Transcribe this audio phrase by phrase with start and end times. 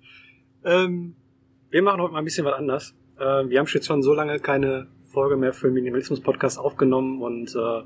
[0.65, 1.13] Ähm,
[1.69, 2.95] wir machen heute mal ein bisschen was anders.
[3.19, 7.21] Äh, wir haben jetzt schon so lange keine Folge mehr für den Minimalismus Podcast aufgenommen
[7.21, 7.83] und äh,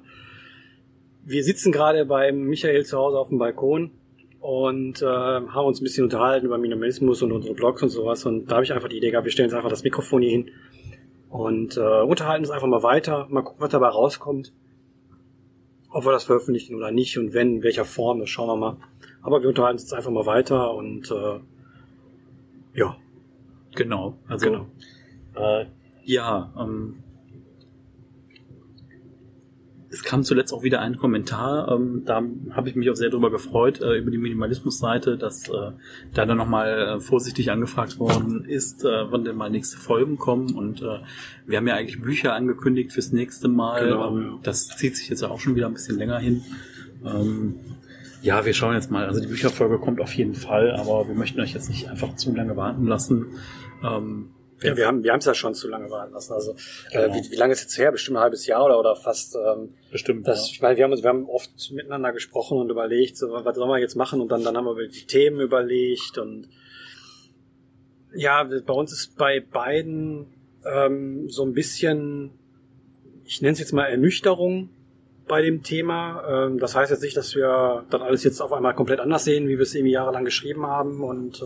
[1.26, 3.92] wir sitzen gerade beim Michael zu Hause auf dem Balkon
[4.40, 8.26] und äh, haben uns ein bisschen unterhalten über Minimalismus und unsere Blogs und sowas.
[8.26, 10.32] Und da habe ich einfach die Idee gehabt, wir stellen jetzt einfach das Mikrofon hier
[10.32, 10.52] hin
[11.30, 14.54] und äh, unterhalten uns einfach mal weiter, mal gucken, was dabei rauskommt.
[15.90, 18.78] Ob wir das veröffentlichen oder nicht und wenn, in welcher Form, das schauen wir mal.
[19.22, 21.40] Aber wir unterhalten uns jetzt einfach mal weiter und äh,
[22.74, 22.98] ja.
[23.76, 24.68] Genau, also genau.
[25.36, 25.66] Äh,
[26.04, 27.04] ja, ähm,
[29.90, 32.22] es kam zuletzt auch wieder ein Kommentar, ähm, da
[32.52, 35.72] habe ich mich auch sehr darüber gefreut, äh, über die Minimalismus-Seite, dass äh,
[36.14, 40.56] da dann nochmal äh, vorsichtig angefragt worden ist, äh, wann denn mal nächste Folgen kommen.
[40.56, 41.00] Und äh,
[41.46, 43.86] wir haben ja eigentlich Bücher angekündigt fürs nächste Mal.
[43.86, 46.44] Genau, ähm, Das zieht sich jetzt ja auch schon wieder ein bisschen länger hin.
[47.06, 47.56] Ähm,
[48.22, 49.06] ja, wir schauen jetzt mal.
[49.06, 52.36] Also die Bücherfolge kommt auf jeden Fall, aber wir möchten euch jetzt nicht einfach zu
[52.36, 53.28] lange warten lassen.
[53.84, 54.30] Ähm,
[54.62, 56.34] ja, wir haben wir haben es ja schon zu lange warten lassen.
[56.34, 56.56] Also äh,
[56.92, 57.04] genau.
[57.06, 57.92] äh, wie, wie lange ist jetzt her?
[57.92, 59.36] Bestimmt ein halbes Jahr oder oder fast.
[59.36, 60.28] Ähm, Bestimmt.
[60.28, 60.54] Das, ja.
[60.54, 63.70] Ich meine, wir haben uns wir haben oft miteinander gesprochen und überlegt, so, was sollen
[63.70, 66.50] wir jetzt machen und dann dann haben wir über die Themen überlegt und
[68.14, 70.28] ja, bei uns ist bei beiden
[70.66, 72.32] ähm, so ein bisschen,
[73.26, 74.70] ich nenne es jetzt mal Ernüchterung
[75.28, 76.48] bei dem Thema.
[76.48, 79.48] Ähm, das heißt jetzt nicht, dass wir dann alles jetzt auf einmal komplett anders sehen,
[79.48, 81.46] wie wir es eben jahrelang geschrieben haben und äh,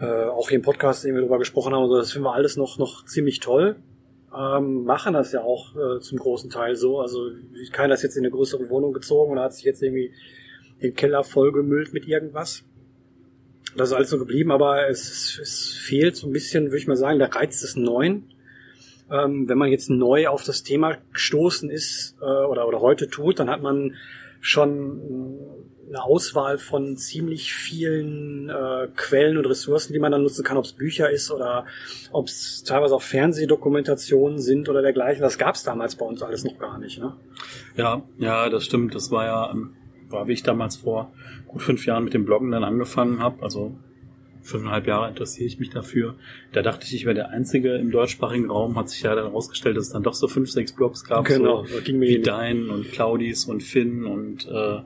[0.00, 2.56] äh, auch hier im Podcast, den wir darüber gesprochen haben, so, das finden wir alles
[2.56, 3.76] noch, noch ziemlich toll.
[4.36, 7.00] Ähm, machen das ja auch äh, zum großen Teil so.
[7.00, 7.30] Also
[7.72, 10.12] keiner ist jetzt in eine größere Wohnung gezogen und hat sich jetzt irgendwie
[10.82, 12.62] den Keller vollgemüllt mit irgendwas.
[13.76, 16.96] Das ist alles so geblieben, aber es, es fehlt so ein bisschen, würde ich mal
[16.96, 18.24] sagen, der Reiz des Neuen.
[19.10, 23.38] Ähm, wenn man jetzt neu auf das Thema gestoßen ist äh, oder, oder heute tut,
[23.38, 23.94] dann hat man
[24.40, 25.00] schon
[25.96, 30.64] eine Auswahl von ziemlich vielen äh, Quellen und Ressourcen, die man dann nutzen kann, ob
[30.64, 31.64] es Bücher ist oder
[32.12, 35.22] ob es teilweise auch Fernsehdokumentationen sind oder dergleichen.
[35.22, 36.98] Das gab es damals bei uns alles noch gar nicht.
[36.98, 37.14] Ne?
[37.76, 38.94] Ja, ja, das stimmt.
[38.94, 39.72] Das war ja, ähm,
[40.08, 41.12] war wie ich damals vor
[41.46, 43.42] gut fünf Jahren mit dem Bloggen dann angefangen habe.
[43.42, 43.74] Also
[44.42, 46.14] fünfeinhalb Jahre interessiere ich mich dafür.
[46.52, 48.76] Da dachte ich, ich wäre der Einzige im deutschsprachigen Raum.
[48.76, 51.64] Hat sich ja dann herausgestellt, dass es dann doch so fünf, sechs Blogs gab, genau,
[51.64, 54.80] so wie dein und Claudis und Finn und äh,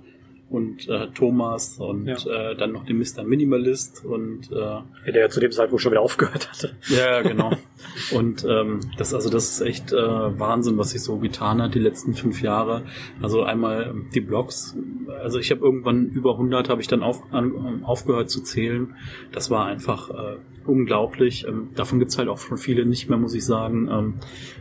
[0.50, 2.16] und äh, Thomas und ja.
[2.50, 3.22] äh, dann noch den Mr.
[3.22, 6.72] Minimalist und äh, ja, der zu dem Zeitpunkt schon wieder aufgehört hatte.
[6.88, 7.52] Ja, genau.
[8.12, 11.78] und ähm, das also das ist echt äh, Wahnsinn, was sich so getan hat die
[11.78, 12.82] letzten fünf Jahre.
[13.22, 14.76] Also einmal die Blogs.
[15.22, 18.96] Also ich habe irgendwann über 100 habe ich dann auf, an, aufgehört zu zählen.
[19.32, 21.46] Das war einfach äh, unglaublich.
[21.46, 23.88] Ähm, davon gibt's halt auch schon viele nicht mehr, muss ich sagen.
[23.88, 24.14] Ähm,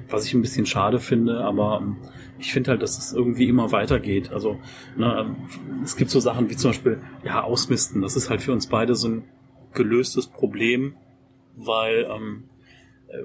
[0.08, 1.98] was ich ein bisschen schade finde, aber ähm,
[2.40, 4.32] ich finde halt, dass es irgendwie immer weitergeht.
[4.32, 4.60] Also
[4.98, 5.36] ne,
[5.84, 8.02] es gibt so Sachen wie zum Beispiel, ja, Ausmisten.
[8.02, 9.24] Das ist halt für uns beide so ein
[9.74, 10.96] gelöstes Problem,
[11.56, 12.49] weil ähm,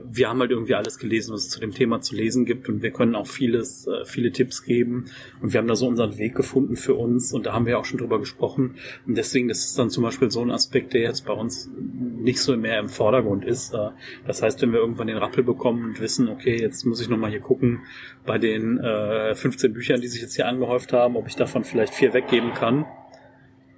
[0.04, 2.82] wir haben halt irgendwie alles gelesen, was es zu dem Thema zu lesen gibt und
[2.82, 5.06] wir können auch vieles, äh, viele Tipps geben
[5.42, 7.84] und wir haben da so unseren Weg gefunden für uns und da haben wir auch
[7.84, 11.34] schon drüber gesprochen und deswegen ist dann zum Beispiel so ein Aspekt, der jetzt bei
[11.34, 13.74] uns nicht so mehr im Vordergrund ist.
[13.74, 13.90] Äh,
[14.26, 17.30] das heißt, wenn wir irgendwann den Rappel bekommen und wissen, okay, jetzt muss ich nochmal
[17.30, 17.80] hier gucken
[18.24, 21.94] bei den äh, 15 Büchern, die sich jetzt hier angehäuft haben, ob ich davon vielleicht
[21.94, 22.86] vier weggeben kann,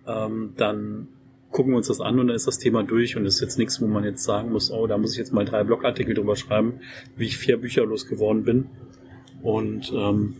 [0.06, 1.08] ähm, dann
[1.56, 3.80] gucken wir uns das an und dann ist das Thema durch und ist jetzt nichts,
[3.80, 6.80] wo man jetzt sagen muss, oh, da muss ich jetzt mal drei Blogartikel drüber schreiben,
[7.16, 8.66] wie ich vier Bücher losgeworden bin.
[9.42, 10.34] Und ähm,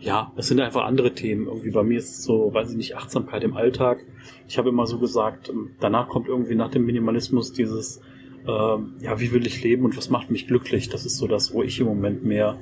[0.00, 1.46] ja, es sind einfach andere Themen.
[1.46, 4.04] Irgendwie bei mir ist es so, weiß ich nicht, Achtsamkeit im Alltag.
[4.48, 8.00] Ich habe immer so gesagt, ähm, danach kommt irgendwie nach dem Minimalismus dieses,
[8.48, 10.88] äh, ja, wie will ich leben und was macht mich glücklich?
[10.88, 12.58] Das ist so das, wo ich im Moment mehr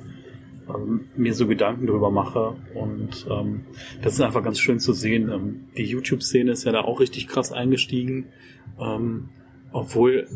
[0.73, 2.55] ähm, mir so Gedanken drüber mache.
[2.73, 3.65] Und ähm,
[4.01, 5.29] das ist einfach ganz schön zu sehen.
[5.29, 8.27] Ähm, die YouTube-Szene ist ja da auch richtig krass eingestiegen.
[8.79, 9.29] Ähm,
[9.71, 10.27] obwohl,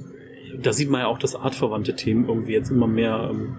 [0.62, 3.56] da sieht man ja auch, dass artverwandte Themen irgendwie jetzt immer mehr ähm,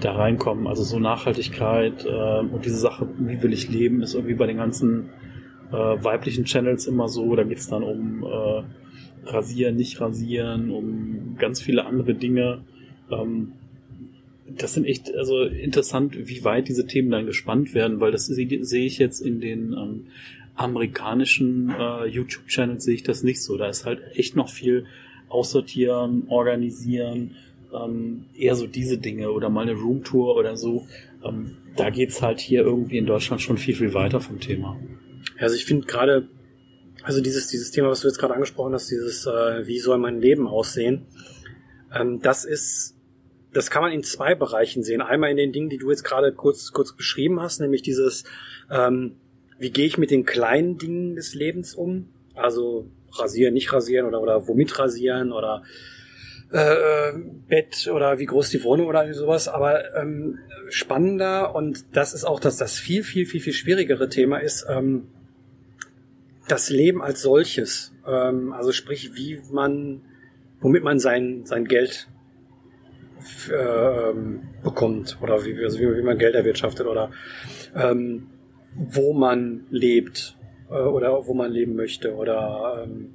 [0.00, 0.66] da reinkommen.
[0.66, 4.58] Also so Nachhaltigkeit äh, und diese Sache, wie will ich leben, ist irgendwie bei den
[4.58, 5.10] ganzen
[5.70, 7.34] äh, weiblichen Channels immer so.
[7.34, 8.62] Da geht's dann um äh,
[9.28, 12.62] Rasieren, nicht rasieren, um ganz viele andere Dinge.
[13.10, 13.52] Ähm,
[14.48, 18.64] das sind echt also interessant, wie weit diese Themen dann gespannt werden, weil das sehe
[18.64, 20.06] seh ich jetzt in den ähm,
[20.54, 23.56] amerikanischen äh, YouTube-Channels sehe ich das nicht so.
[23.56, 24.86] Da ist halt echt noch viel
[25.28, 27.36] aussortieren, organisieren,
[27.74, 30.86] ähm, eher so diese Dinge oder mal eine Roomtour oder so.
[31.24, 34.78] Ähm, da geht's halt hier irgendwie in Deutschland schon viel, viel weiter vom Thema.
[35.38, 36.28] Also ich finde gerade
[37.02, 40.20] Also dieses, dieses Thema, was du jetzt gerade angesprochen hast, dieses, äh, wie soll mein
[40.20, 41.06] Leben aussehen,
[41.94, 42.95] ähm, das ist,
[43.56, 45.00] das kann man in zwei Bereichen sehen.
[45.00, 48.24] Einmal in den Dingen, die du jetzt gerade kurz, kurz beschrieben hast, nämlich dieses,
[48.70, 49.16] ähm,
[49.58, 52.10] wie gehe ich mit den kleinen Dingen des Lebens um?
[52.34, 55.62] Also rasieren, nicht rasieren oder, oder womit rasieren oder
[56.52, 57.12] äh,
[57.48, 60.38] Bett oder wie groß die Wohnung oder sowas, aber ähm,
[60.68, 65.08] spannender und das ist auch das, das viel, viel, viel, viel schwierigere Thema ist, ähm,
[66.46, 67.94] das Leben als solches.
[68.06, 70.02] Ähm, also sprich, wie man,
[70.60, 72.08] womit man sein, sein Geld
[73.50, 74.14] äh,
[74.62, 77.10] bekommt oder wie, also wie, wie, man Geld erwirtschaftet oder
[77.74, 78.28] ähm,
[78.74, 80.36] wo man lebt
[80.70, 83.14] äh, oder wo man leben möchte oder ähm,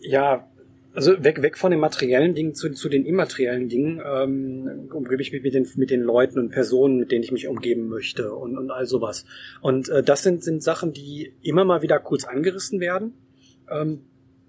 [0.00, 0.48] ja,
[0.94, 5.32] also weg, weg von den materiellen Dingen zu, zu den immateriellen Dingen ähm, umgebe ich
[5.32, 8.56] mich mit den, mit den Leuten und Personen, mit denen ich mich umgeben möchte und,
[8.56, 9.24] und all sowas.
[9.60, 13.14] Und äh, das sind, sind Sachen, die immer mal wieder kurz angerissen werden.
[13.68, 14.02] Ähm,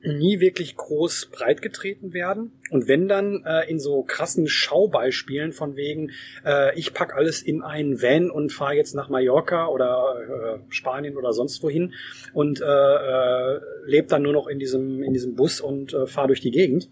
[0.05, 2.51] nie wirklich groß breitgetreten werden.
[2.69, 6.11] Und wenn dann äh, in so krassen Schaubeispielen von wegen,
[6.45, 11.17] äh, ich pack alles in einen Van und fahre jetzt nach Mallorca oder äh, Spanien
[11.17, 11.93] oder sonst wohin
[12.33, 16.27] und äh, äh, lebe dann nur noch in diesem, in diesem Bus und äh, fahre
[16.27, 16.89] durch die Gegend.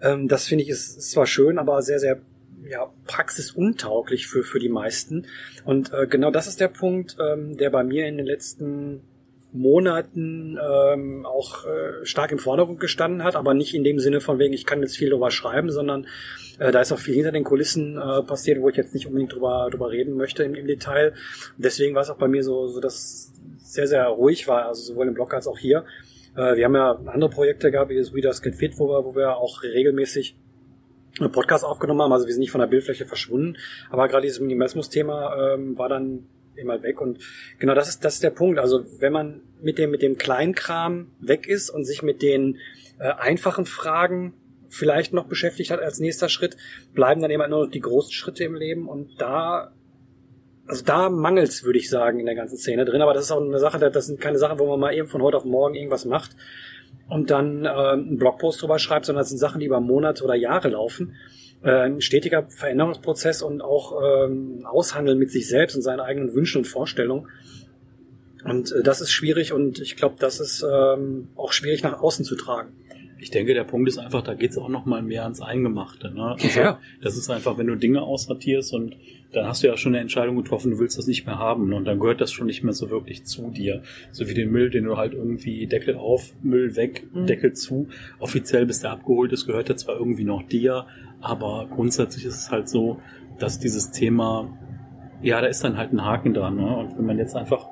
[0.00, 2.20] Ähm, das finde ich ist, ist zwar schön, aber sehr, sehr
[2.68, 5.26] ja, praxisuntauglich für, für die meisten.
[5.64, 9.02] Und äh, genau das ist der Punkt, ähm, der bei mir in den letzten
[9.52, 14.38] Monaten ähm, auch äh, stark im Vordergrund gestanden hat, aber nicht in dem Sinne von
[14.38, 16.06] wegen, ich kann jetzt viel drüber schreiben, sondern
[16.58, 19.32] äh, da ist auch viel hinter den Kulissen äh, passiert, wo ich jetzt nicht unbedingt
[19.32, 21.14] drüber, drüber reden möchte im, im Detail.
[21.56, 25.08] deswegen war es auch bei mir so, so dass sehr, sehr ruhig war, also sowohl
[25.08, 25.84] im Blog als auch hier.
[26.36, 29.14] Äh, wir haben ja andere Projekte gehabt, wie das Readers Get Fit, wo wir, wo
[29.14, 30.36] wir auch regelmäßig
[31.32, 33.56] Podcast aufgenommen haben, also wir sind nicht von der Bildfläche verschwunden,
[33.90, 36.26] aber gerade dieses Minimalismus-Thema ähm, war dann
[36.58, 37.00] immer weg.
[37.00, 37.18] Und
[37.58, 38.58] genau das ist, das ist der Punkt.
[38.58, 42.58] Also wenn man mit dem, mit dem Kleinkram weg ist und sich mit den
[42.98, 44.34] äh, einfachen Fragen
[44.68, 46.56] vielleicht noch beschäftigt hat als nächster Schritt,
[46.94, 49.72] bleiben dann immer nur noch die großen Schritte im Leben und da
[50.68, 53.00] also da mangelt's, würde ich sagen, in der ganzen Szene drin.
[53.00, 55.22] Aber das ist auch eine Sache, das sind keine Sachen, wo man mal eben von
[55.22, 56.32] heute auf morgen irgendwas macht
[57.08, 60.34] und dann äh, einen Blogpost drüber schreibt, sondern das sind Sachen, die über Monate oder
[60.34, 61.14] Jahre laufen
[61.62, 66.58] äh, ein stetiger Veränderungsprozess und auch ähm, Aushandeln mit sich selbst und seinen eigenen Wünschen
[66.58, 67.28] und Vorstellungen.
[68.44, 72.24] Und äh, das ist schwierig und ich glaube, das ist ähm, auch schwierig nach außen
[72.24, 72.72] zu tragen.
[73.18, 76.12] Ich denke, der Punkt ist einfach, da geht es auch noch mal mehr ans Eingemachte.
[76.12, 76.36] Ne?
[76.38, 76.78] Also, ja.
[77.00, 78.96] Das ist einfach, wenn du Dinge aussortierst und
[79.32, 81.84] dann hast du ja schon eine Entscheidung getroffen, du willst das nicht mehr haben und
[81.86, 83.82] dann gehört das schon nicht mehr so wirklich zu dir.
[84.12, 87.26] So wie den Müll, den du halt irgendwie Deckel auf, Müll weg, mhm.
[87.26, 87.88] Deckel zu.
[88.18, 90.86] Offiziell bis der abgeholt ist, gehört er zwar irgendwie noch dir,
[91.20, 92.98] aber grundsätzlich ist es halt so,
[93.38, 94.48] dass dieses Thema,
[95.22, 96.56] ja, da ist dann halt ein Haken dran.
[96.56, 96.76] Ne?
[96.76, 97.66] Und wenn man jetzt einfach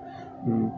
[0.44, 0.72] mh, hm,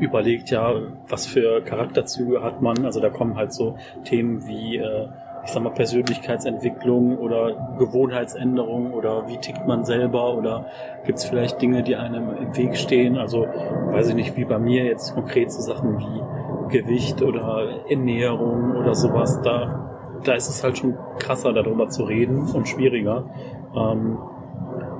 [0.00, 0.74] überlegt, ja,
[1.08, 5.08] was für Charakterzüge hat man, also da kommen halt so Themen wie, äh,
[5.44, 10.66] ich sag mal, Persönlichkeitsentwicklung oder Gewohnheitsänderung oder wie tickt man selber oder
[11.04, 13.18] gibt es vielleicht Dinge, die einem im Weg stehen.
[13.18, 18.74] Also weiß ich nicht, wie bei mir jetzt konkret so Sachen wie Gewicht oder Ernährung
[18.76, 19.40] oder sowas.
[19.42, 23.30] Da da ist es halt schon krasser, darüber zu reden und schwieriger.
[23.76, 24.18] Ähm,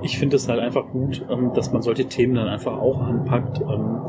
[0.01, 3.59] ich finde es halt einfach gut, ähm, dass man solche Themen dann einfach auch anpackt.
[3.61, 4.01] Ähm,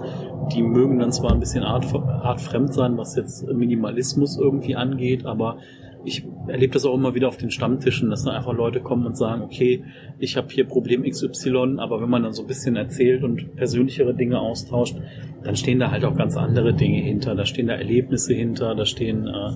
[0.53, 5.59] die mögen dann zwar ein bisschen art, artfremd sein, was jetzt Minimalismus irgendwie angeht, aber
[6.07, 9.17] ich erlebe das auch immer wieder auf den Stammtischen, dass dann einfach Leute kommen und
[9.17, 9.83] sagen, okay,
[10.19, 14.15] ich habe hier Problem XY, aber wenn man dann so ein bisschen erzählt und persönlichere
[14.15, 14.97] Dinge austauscht,
[15.43, 17.35] dann stehen da halt auch ganz andere Dinge hinter.
[17.35, 19.51] Da stehen da Erlebnisse hinter, da stehen äh,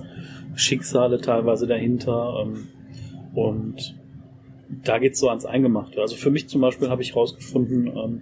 [0.55, 2.43] Schicksale teilweise dahinter.
[2.43, 2.67] Ähm,
[3.33, 3.95] und
[4.83, 6.01] da geht's so ans Eingemachte.
[6.01, 8.21] Also für mich zum Beispiel habe ich rausgefunden, ähm,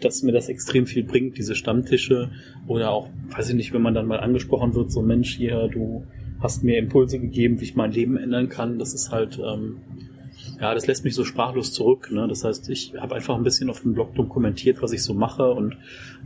[0.00, 2.30] dass mir das extrem viel bringt, diese Stammtische
[2.66, 6.04] oder auch, weiß ich nicht, wenn man dann mal angesprochen wird, so Mensch, hier, du
[6.40, 8.78] hast mir Impulse gegeben, wie ich mein Leben ändern kann.
[8.78, 9.78] Das ist halt ähm,
[10.60, 12.10] ja, das lässt mich so sprachlos zurück.
[12.10, 12.26] Ne?
[12.28, 15.50] Das heißt, ich habe einfach ein bisschen auf dem Blog dokumentiert, was ich so mache
[15.50, 15.76] und äh,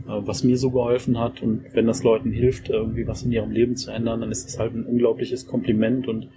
[0.07, 1.41] was mir so geholfen hat.
[1.41, 4.59] Und wenn das Leuten hilft, irgendwie was in ihrem Leben zu ändern, dann ist das
[4.59, 6.29] halt ein unglaubliches Kompliment und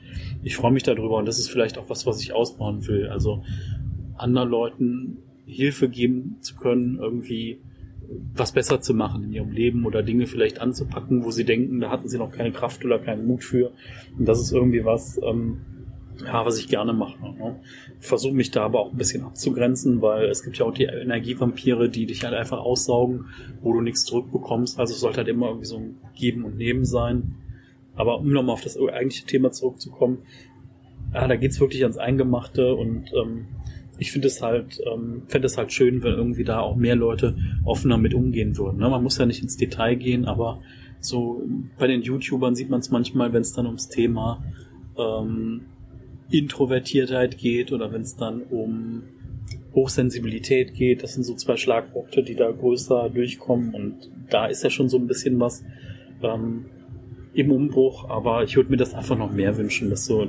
[0.43, 1.17] ich freue mich darüber.
[1.19, 3.09] Und das ist vielleicht auch was, was ich ausbauen will.
[3.09, 3.45] Also
[4.17, 7.61] anderen Leuten Hilfe geben zu können, irgendwie
[8.35, 11.91] was besser zu machen in ihrem Leben oder Dinge vielleicht anzupacken, wo sie denken, da
[11.91, 13.73] hatten sie noch keine Kraft oder keinen Mut für.
[14.19, 15.59] Und das ist irgendwie was, ähm,
[16.23, 17.19] ja, was ich gerne mache.
[17.23, 17.61] Ne?
[17.99, 21.89] Versuche mich da aber auch ein bisschen abzugrenzen, weil es gibt ja auch die Energievampire,
[21.89, 23.27] die dich halt einfach aussaugen,
[23.63, 24.79] wo du nichts zurückbekommst.
[24.79, 27.35] Also es sollte halt immer irgendwie so ein Geben und Nehmen sein.
[27.97, 30.19] Aber um nochmal auf das eigentliche Thema zurückzukommen,
[31.13, 33.47] ja, da geht's wirklich ans Eingemachte und ähm,
[33.99, 37.37] ich finde es halt, ähm, fände es halt schön, wenn irgendwie da auch mehr Leute
[37.65, 38.79] offener mit umgehen würden.
[38.79, 38.89] Ne?
[38.89, 40.61] Man muss ja nicht ins Detail gehen, aber
[41.01, 41.43] so
[41.79, 44.43] bei den YouTubern sieht man es manchmal, wenn es dann ums Thema
[44.99, 45.67] ähm,
[46.39, 49.03] Introvertiertheit geht oder wenn es dann um
[49.75, 51.03] Hochsensibilität geht.
[51.03, 54.99] Das sind so zwei Schlagworte, die da größer durchkommen und da ist ja schon so
[54.99, 55.65] ein bisschen was
[56.23, 56.67] ähm,
[57.35, 60.27] im Umbruch, aber ich würde mir das einfach noch mehr wünschen, dass so,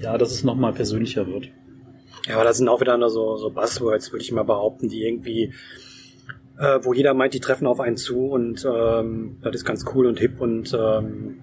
[0.00, 1.50] ja, dass es nochmal persönlicher wird.
[2.28, 5.52] Ja, aber das sind auch wieder so, so Buzzwords, würde ich mal behaupten, die irgendwie,
[6.58, 10.06] äh, wo jeder meint, die treffen auf einen zu und ähm, das ist ganz cool
[10.06, 11.40] und hip und ähm,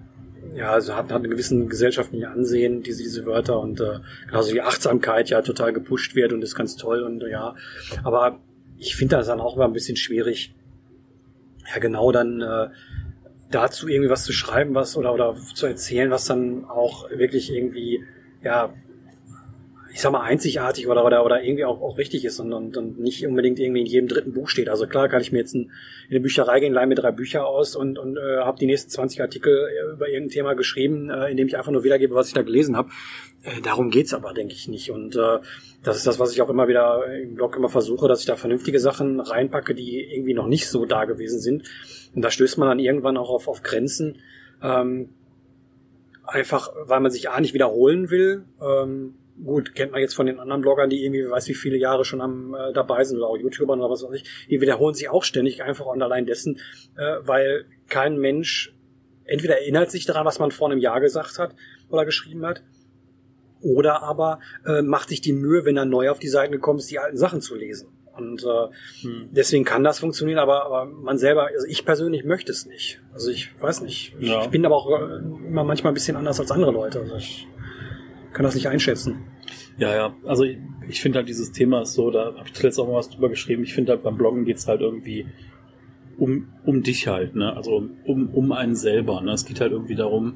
[0.54, 4.62] ja, also hat, hat einen gewissen gesellschaftlichen Ansehen, diese, diese Wörter und äh, genauso die
[4.62, 7.54] Achtsamkeit ja total gepusht wird und ist ganz toll und ja,
[8.02, 8.40] aber
[8.78, 10.54] ich finde das dann auch immer ein bisschen schwierig,
[11.72, 12.68] ja genau dann äh,
[13.50, 18.04] dazu irgendwie was zu schreiben, was oder oder zu erzählen, was dann auch wirklich irgendwie
[18.42, 18.74] ja
[19.94, 22.98] ich sag mal, einzigartig oder, oder, oder irgendwie auch, auch richtig ist und, und, und
[22.98, 24.68] nicht unbedingt irgendwie in jedem dritten Buch steht.
[24.68, 25.70] Also klar kann ich mir jetzt in,
[26.08, 28.90] in eine Bücherei gehen, leih mir drei Bücher aus und, und äh, habe die nächsten
[28.90, 32.34] 20 Artikel äh, über irgendein Thema geschrieben, äh, indem ich einfach nur wiedergebe, was ich
[32.34, 32.90] da gelesen habe.
[33.44, 34.90] Äh, darum geht's aber, denke ich, nicht.
[34.90, 35.38] Und äh,
[35.84, 38.34] das ist das, was ich auch immer wieder im Blog immer versuche, dass ich da
[38.34, 41.70] vernünftige Sachen reinpacke, die irgendwie noch nicht so da gewesen sind.
[42.16, 44.18] Und da stößt man dann irgendwann auch auf, auf Grenzen.
[44.60, 45.10] Ähm,
[46.24, 48.44] einfach, weil man sich A nicht wiederholen will.
[48.60, 52.04] Ähm, gut, kennt man jetzt von den anderen Bloggern, die irgendwie, weiß wie viele Jahre
[52.04, 55.08] schon am äh, dabei sind oder auch YouTubern oder was weiß ich, die wiederholen sich
[55.08, 56.60] auch ständig einfach und allein dessen,
[56.96, 58.74] äh, weil kein Mensch
[59.24, 61.54] entweder erinnert sich daran, was man vor einem Jahr gesagt hat
[61.88, 62.62] oder geschrieben hat,
[63.60, 66.90] oder aber äh, macht sich die Mühe, wenn er neu auf die Seiten gekommen ist,
[66.90, 67.88] die alten Sachen zu lesen.
[68.16, 68.68] Und äh,
[69.02, 69.28] hm.
[69.32, 73.00] deswegen kann das funktionieren, aber, aber man selber, also ich persönlich möchte es nicht.
[73.12, 74.14] Also ich weiß nicht.
[74.20, 74.42] Ja.
[74.42, 77.00] Ich bin aber auch äh, immer manchmal ein bisschen anders als andere Leute.
[77.00, 77.48] Also ich
[78.34, 79.22] kann das nicht einschätzen.
[79.78, 80.14] Ja, ja.
[80.26, 82.94] Also ich, ich finde halt dieses Thema ist so, da habe ich zuletzt auch mal
[82.94, 83.62] was drüber geschrieben.
[83.62, 85.26] Ich finde halt beim Bloggen geht's halt irgendwie
[86.18, 87.56] um, um dich halt, ne?
[87.56, 89.20] Also um, um einen selber.
[89.20, 89.32] Ne?
[89.32, 90.34] Es geht halt irgendwie darum,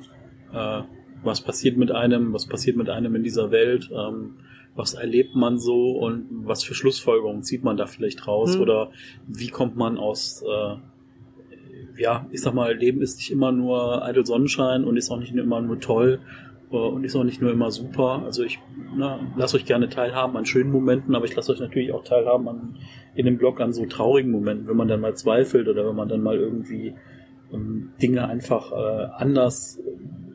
[0.53, 0.83] äh,
[1.23, 4.37] was passiert mit einem, was passiert mit einem in dieser Welt, ähm,
[4.75, 8.61] was erlebt man so und was für Schlussfolgerungen zieht man da vielleicht raus hm.
[8.61, 8.91] oder
[9.27, 10.77] wie kommt man aus äh,
[12.01, 15.35] ja, ich sag mal, Leben ist nicht immer nur eitel Sonnenschein und ist auch nicht
[15.35, 16.21] immer nur toll
[16.71, 18.23] und ist auch nicht nur immer super.
[18.25, 18.59] Also ich
[18.97, 22.49] na, lasse euch gerne teilhaben an schönen Momenten, aber ich lasse euch natürlich auch teilhaben
[22.49, 22.77] an
[23.15, 26.09] in dem Blog an so traurigen Momenten, wenn man dann mal zweifelt oder wenn man
[26.09, 26.95] dann mal irgendwie
[27.53, 29.81] ähm, Dinge einfach äh, anders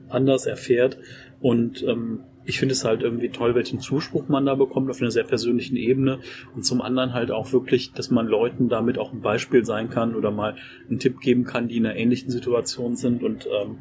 [0.10, 0.98] anders erfährt.
[1.40, 5.12] Und ähm, ich finde es halt irgendwie toll, welchen Zuspruch man da bekommt auf einer
[5.12, 6.20] sehr persönlichen Ebene.
[6.56, 10.16] Und zum anderen halt auch wirklich, dass man Leuten damit auch ein Beispiel sein kann
[10.16, 10.56] oder mal
[10.90, 13.24] einen Tipp geben kann, die in einer ähnlichen Situation sind.
[13.24, 13.78] Und ähm,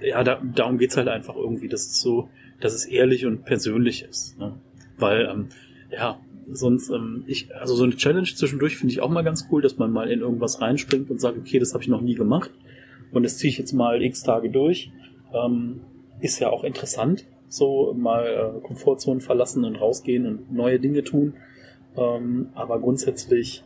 [0.00, 2.28] ja, da, darum geht's halt einfach irgendwie, dass es so,
[2.60, 4.38] dass es ehrlich und persönlich ist.
[4.38, 4.54] Ne?
[4.98, 5.48] Weil, ähm,
[5.90, 9.62] ja, sonst, ähm, ich, also so eine Challenge zwischendurch finde ich auch mal ganz cool,
[9.62, 12.50] dass man mal in irgendwas reinspringt und sagt, okay, das habe ich noch nie gemacht
[13.12, 14.90] und das ziehe ich jetzt mal x Tage durch.
[15.32, 15.80] Ähm,
[16.20, 21.34] ist ja auch interessant, so mal äh, Komfortzonen verlassen und rausgehen und neue Dinge tun.
[21.96, 23.64] Ähm, aber grundsätzlich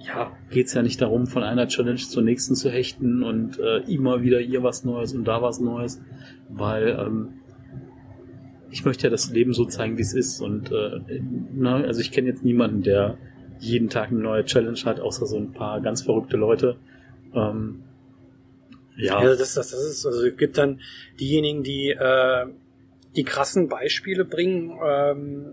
[0.00, 4.22] ja, geht's ja nicht darum, von einer Challenge zur nächsten zu hechten und äh, immer
[4.22, 6.00] wieder hier was Neues und da was Neues,
[6.48, 7.28] weil ähm,
[8.70, 10.40] ich möchte ja das Leben so zeigen, wie es ist.
[10.40, 11.00] Und äh,
[11.54, 13.16] na, also ich kenne jetzt niemanden, der
[13.60, 16.76] jeden Tag eine neue Challenge hat, außer so ein paar ganz verrückte Leute.
[17.34, 17.82] Ähm,
[18.96, 19.22] ja.
[19.22, 20.80] ja das, das, das ist, also es gibt dann
[21.18, 22.46] diejenigen, die äh,
[23.16, 25.46] die krassen Beispiele bringen, ähm,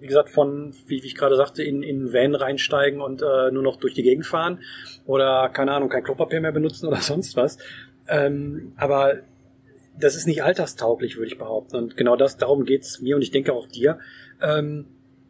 [0.00, 3.62] wie gesagt, von, wie, wie ich gerade sagte, in, in Van reinsteigen und äh, nur
[3.62, 4.60] noch durch die Gegend fahren
[5.06, 7.58] oder, keine Ahnung, kein Klopapier mehr benutzen oder sonst was.
[8.08, 9.18] Ähm, aber
[9.98, 11.76] das ist nicht alltagstauglich, würde ich behaupten.
[11.76, 13.98] Und genau das, darum geht's mir und ich denke auch dir.
[14.40, 14.86] Ähm,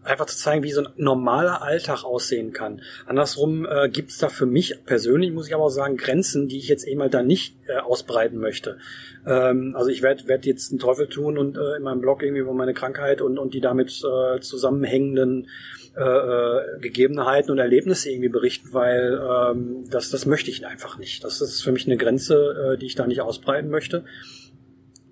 [0.08, 2.80] einfach zu zeigen, wie so ein normaler Alltag aussehen kann.
[3.06, 6.58] Andersrum äh, gibt es da für mich persönlich, muss ich aber auch sagen, Grenzen, die
[6.58, 8.78] ich jetzt eben halt da nicht äh, ausbreiten möchte.
[9.26, 12.40] Ähm, also ich werde werd jetzt einen Teufel tun und äh, in meinem Blog irgendwie
[12.40, 15.48] über meine Krankheit und, und die damit äh, zusammenhängenden
[15.96, 21.24] äh, äh, Gegebenheiten und Erlebnisse irgendwie berichten, weil ähm, das, das möchte ich einfach nicht.
[21.24, 24.04] Das ist für mich eine Grenze, äh, die ich da nicht ausbreiten möchte.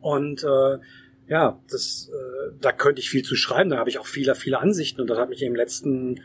[0.01, 0.79] Und äh,
[1.29, 4.61] ja, das, äh, da könnte ich viel zu schreiben, da habe ich auch viele, viele
[4.61, 5.01] Ansichten.
[5.01, 6.21] Und das hat mich im letzten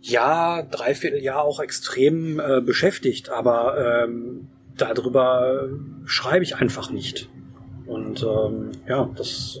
[0.00, 5.68] Jahr, dreiviertel Jahr auch extrem äh, beschäftigt, aber ähm, darüber
[6.06, 7.28] schreibe ich einfach nicht.
[7.86, 9.60] Und ähm, ja, das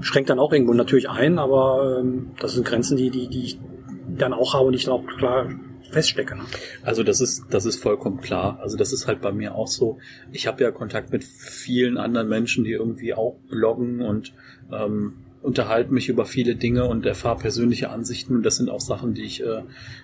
[0.00, 3.60] schränkt dann auch irgendwo natürlich ein, aber ähm, das sind Grenzen, die, die, die ich
[4.08, 5.48] dann auch habe und ich dann auch klar
[5.90, 6.36] feststecke.
[6.36, 6.44] Ne?
[6.82, 8.58] Also das ist, das ist vollkommen klar.
[8.60, 9.98] Also das ist halt bei mir auch so.
[10.32, 14.32] Ich habe ja Kontakt mit vielen anderen Menschen, die irgendwie auch bloggen und
[14.72, 19.14] ähm, unterhalte mich über viele Dinge und erfahre persönliche Ansichten und das sind auch Sachen,
[19.14, 19.62] die ich äh,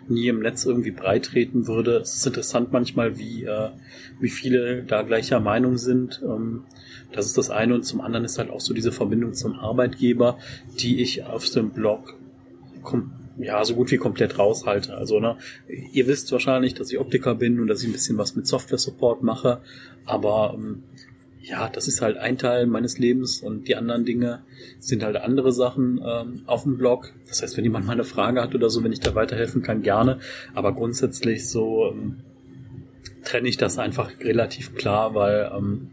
[0.08, 1.96] nie im Netz irgendwie breitreten würde.
[1.96, 3.70] Es ist interessant manchmal, wie, äh,
[4.20, 6.22] wie viele da gleicher Meinung sind.
[6.24, 6.64] Ähm,
[7.12, 10.38] das ist das eine und zum anderen ist halt auch so diese Verbindung zum Arbeitgeber,
[10.78, 12.16] die ich auf dem Blog
[13.38, 14.94] ja, so gut wie komplett raushalte.
[14.96, 15.36] Also, ne,
[15.68, 19.22] ihr wisst wahrscheinlich, dass ich Optiker bin und dass ich ein bisschen was mit Software-Support
[19.22, 19.60] mache,
[20.04, 20.84] aber ähm,
[21.44, 24.42] ja, das ist halt ein Teil meines Lebens und die anderen Dinge
[24.78, 27.12] sind halt andere Sachen ähm, auf dem Blog.
[27.28, 29.82] Das heißt, wenn jemand mal eine Frage hat oder so, wenn ich da weiterhelfen kann,
[29.82, 30.20] gerne.
[30.54, 32.20] Aber grundsätzlich so ähm,
[33.24, 35.90] trenne ich das einfach relativ klar, weil ähm,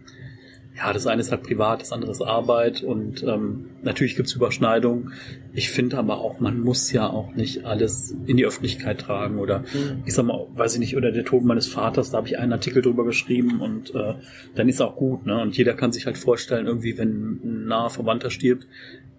[0.78, 5.12] ja, das eine ist halt privat, das andere ist Arbeit und ähm, natürlich gibt's Überschneidungen.
[5.54, 9.60] Ich finde aber auch, man muss ja auch nicht alles in die Öffentlichkeit tragen oder
[9.60, 10.04] mhm.
[10.06, 12.54] ich sag mal, weiß ich nicht, oder der Tod meines Vaters, da habe ich einen
[12.54, 14.14] Artikel drüber geschrieben und äh,
[14.56, 15.42] dann ist auch gut, ne?
[15.42, 18.66] Und jeder kann sich halt vorstellen, irgendwie, wenn ein naher Verwandter stirbt,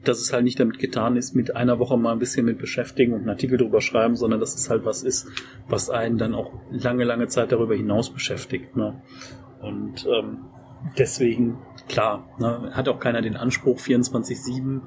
[0.05, 3.13] dass es halt nicht damit getan ist, mit einer Woche mal ein bisschen mit beschäftigen
[3.13, 5.29] und einen Artikel drüber schreiben, sondern dass es halt was ist,
[5.69, 8.77] was einen dann auch lange, lange Zeit darüber hinaus beschäftigt.
[8.77, 9.01] Ne?
[9.61, 10.39] Und ähm,
[10.99, 11.59] deswegen,
[11.89, 14.83] klar, ne, hat auch keiner den Anspruch, 24-7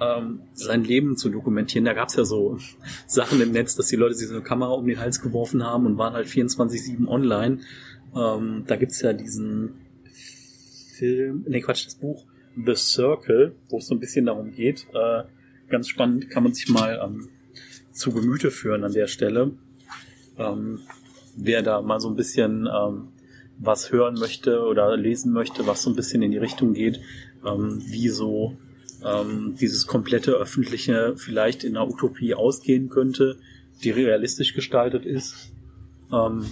[0.00, 1.84] ähm, sein Leben zu dokumentieren.
[1.84, 2.58] Da gab's ja so
[3.06, 5.86] Sachen im Netz, dass die Leute sich so eine Kamera um den Hals geworfen haben
[5.86, 7.60] und waren halt 24-7 online.
[8.14, 9.74] Ähm, da gibt's ja diesen
[10.98, 12.24] Film, nee Quatsch, das Buch
[12.64, 14.86] The Circle, wo es so ein bisschen darum geht.
[14.94, 15.24] Äh,
[15.68, 17.28] ganz spannend, kann man sich mal ähm,
[17.92, 19.52] zu Gemüte führen an der Stelle.
[20.38, 20.80] Ähm,
[21.36, 23.08] wer da mal so ein bisschen ähm,
[23.58, 27.00] was hören möchte oder lesen möchte, was so ein bisschen in die Richtung geht,
[27.44, 28.56] ähm, wie so
[29.04, 33.38] ähm, dieses komplette öffentliche vielleicht in einer Utopie ausgehen könnte,
[33.82, 35.52] die realistisch gestaltet ist.
[36.12, 36.46] Ähm,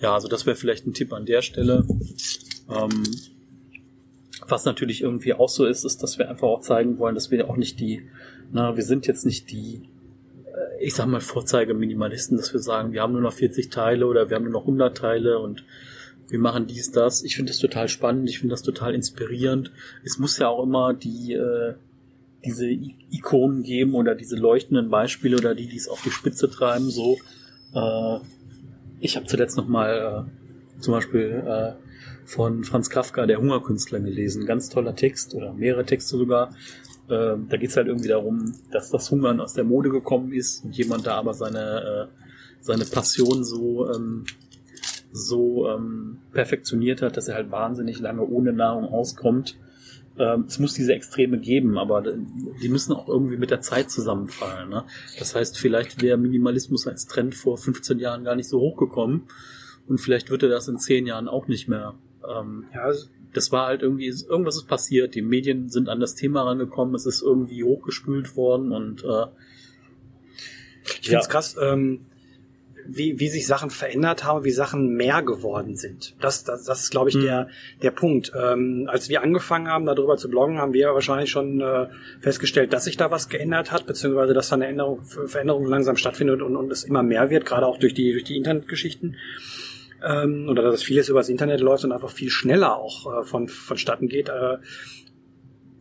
[0.00, 1.86] ja, also das wäre vielleicht ein Tipp an der Stelle.
[2.68, 3.04] Ähm,
[4.48, 7.48] was natürlich irgendwie auch so ist, ist, dass wir einfach auch zeigen wollen, dass wir
[7.48, 8.08] auch nicht die,
[8.52, 9.88] na, wir sind jetzt nicht die,
[10.46, 14.28] äh, ich sag mal, Vorzeige-Minimalisten, dass wir sagen, wir haben nur noch 40 Teile oder
[14.28, 15.64] wir haben nur noch 100 Teile und
[16.28, 17.22] wir machen dies, das.
[17.22, 19.70] Ich finde das total spannend, ich finde das total inspirierend.
[20.04, 21.74] Es muss ja auch immer die äh,
[22.44, 26.90] diese Ikonen geben oder diese leuchtenden Beispiele oder die, die es auf die Spitze treiben.
[26.90, 27.16] So,
[27.74, 28.18] äh,
[29.00, 31.72] ich habe zuletzt noch mal äh, zum Beispiel äh,
[32.24, 34.46] von Franz Kafka, der Hungerkünstler, gelesen.
[34.46, 36.54] Ganz toller Text oder mehrere Texte sogar.
[37.08, 40.76] Äh, da geht's halt irgendwie darum, dass das Hungern aus der Mode gekommen ist und
[40.76, 42.22] jemand da aber seine äh,
[42.60, 44.24] seine Passion so ähm,
[45.12, 49.56] so ähm, perfektioniert hat, dass er halt wahnsinnig lange ohne Nahrung auskommt.
[50.18, 54.68] Ähm, es muss diese Extreme geben, aber die müssen auch irgendwie mit der Zeit zusammenfallen.
[54.68, 54.84] Ne?
[55.18, 59.22] Das heißt, vielleicht wäre Minimalismus als Trend vor 15 Jahren gar nicht so hochgekommen
[59.86, 61.94] und vielleicht wird er das in 10 Jahren auch nicht mehr.
[62.28, 62.92] Ähm, ja,
[63.32, 67.04] das war halt irgendwie, irgendwas ist passiert, die Medien sind an das Thema rangekommen, es
[67.04, 69.26] ist irgendwie hochgespült worden und äh,
[70.84, 71.30] ich finde es ja.
[71.32, 72.06] krass, ähm,
[72.88, 76.14] wie, wie sich Sachen verändert haben, wie Sachen mehr geworden sind.
[76.20, 77.22] Das, das, das ist, glaube ich, mhm.
[77.22, 77.48] der,
[77.82, 78.32] der Punkt.
[78.34, 81.86] Ähm, als wir angefangen haben, darüber zu bloggen, haben wir wahrscheinlich schon äh,
[82.20, 86.42] festgestellt, dass sich da was geändert hat, beziehungsweise dass da eine Änderung, Veränderung langsam stattfindet
[86.42, 89.16] und, und es immer mehr wird, gerade auch durch die, durch die Internetgeschichten.
[90.04, 94.08] Ähm, oder dass vieles übers Internet läuft und einfach viel schneller auch äh, von, vonstatten
[94.08, 94.28] geht.
[94.28, 94.58] Äh,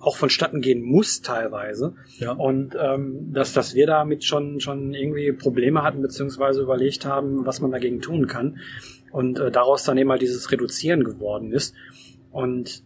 [0.06, 1.96] auch vonstatten gehen muss teilweise.
[2.18, 2.32] Ja.
[2.32, 7.62] Und ähm, dass, dass wir damit schon, schon irgendwie Probleme hatten, beziehungsweise überlegt haben, was
[7.62, 8.60] man dagegen tun kann.
[9.12, 11.74] Und äh, daraus dann eben halt dieses Reduzieren geworden ist.
[12.32, 12.84] Und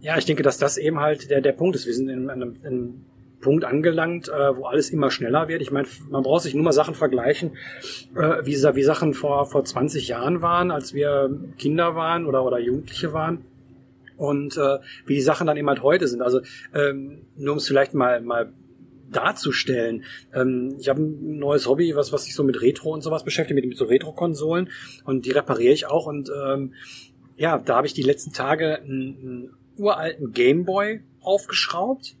[0.00, 1.86] ja, ich denke, dass das eben halt der, der Punkt ist.
[1.86, 3.04] Wir sind in einem, in einem
[3.40, 5.62] Punkt angelangt, äh, wo alles immer schneller wird.
[5.62, 7.52] Ich meine, man braucht sich nur mal Sachen vergleichen,
[8.14, 12.58] äh, wie, wie Sachen vor, vor 20 Jahren waren, als wir Kinder waren oder, oder
[12.58, 13.44] Jugendliche waren
[14.20, 16.20] und äh, wie die Sachen dann eben halt heute sind.
[16.20, 16.40] Also
[16.74, 18.52] ähm, nur um es vielleicht mal mal
[19.10, 20.04] darzustellen.
[20.34, 23.54] Ähm, ich habe ein neues Hobby, was was sich so mit Retro und sowas beschäftigt,
[23.54, 24.68] mit, mit so Retro-Konsolen
[25.04, 26.74] und die repariere ich auch und ähm,
[27.36, 32.16] ja, da habe ich die letzten Tage einen, einen uralten Gameboy aufgeschraubt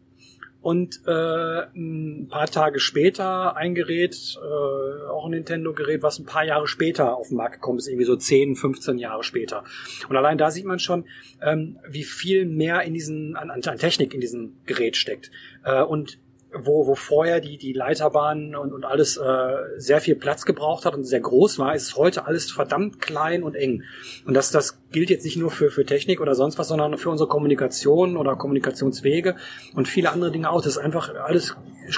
[0.62, 6.44] und äh, ein paar Tage später ein Gerät, äh, auch ein Nintendo-Gerät, was ein paar
[6.44, 9.64] Jahre später auf den Markt gekommen ist, irgendwie so 10, 15 Jahre später.
[10.08, 11.06] Und allein da sieht man schon,
[11.42, 15.30] ähm, wie viel mehr in diesen, an, an Technik in diesem Gerät steckt.
[15.64, 16.18] Äh, und
[16.52, 20.94] wo, wo vorher die, die Leiterbahn und, und alles äh, sehr viel Platz gebraucht hat
[20.94, 23.84] und sehr groß war, ist heute alles verdammt klein und eng.
[24.26, 27.10] Und das, das gilt jetzt nicht nur für, für Technik oder sonst was, sondern für
[27.10, 29.36] unsere Kommunikation oder Kommunikationswege
[29.74, 30.62] und viele andere Dinge auch.
[30.62, 31.56] Das ist einfach alles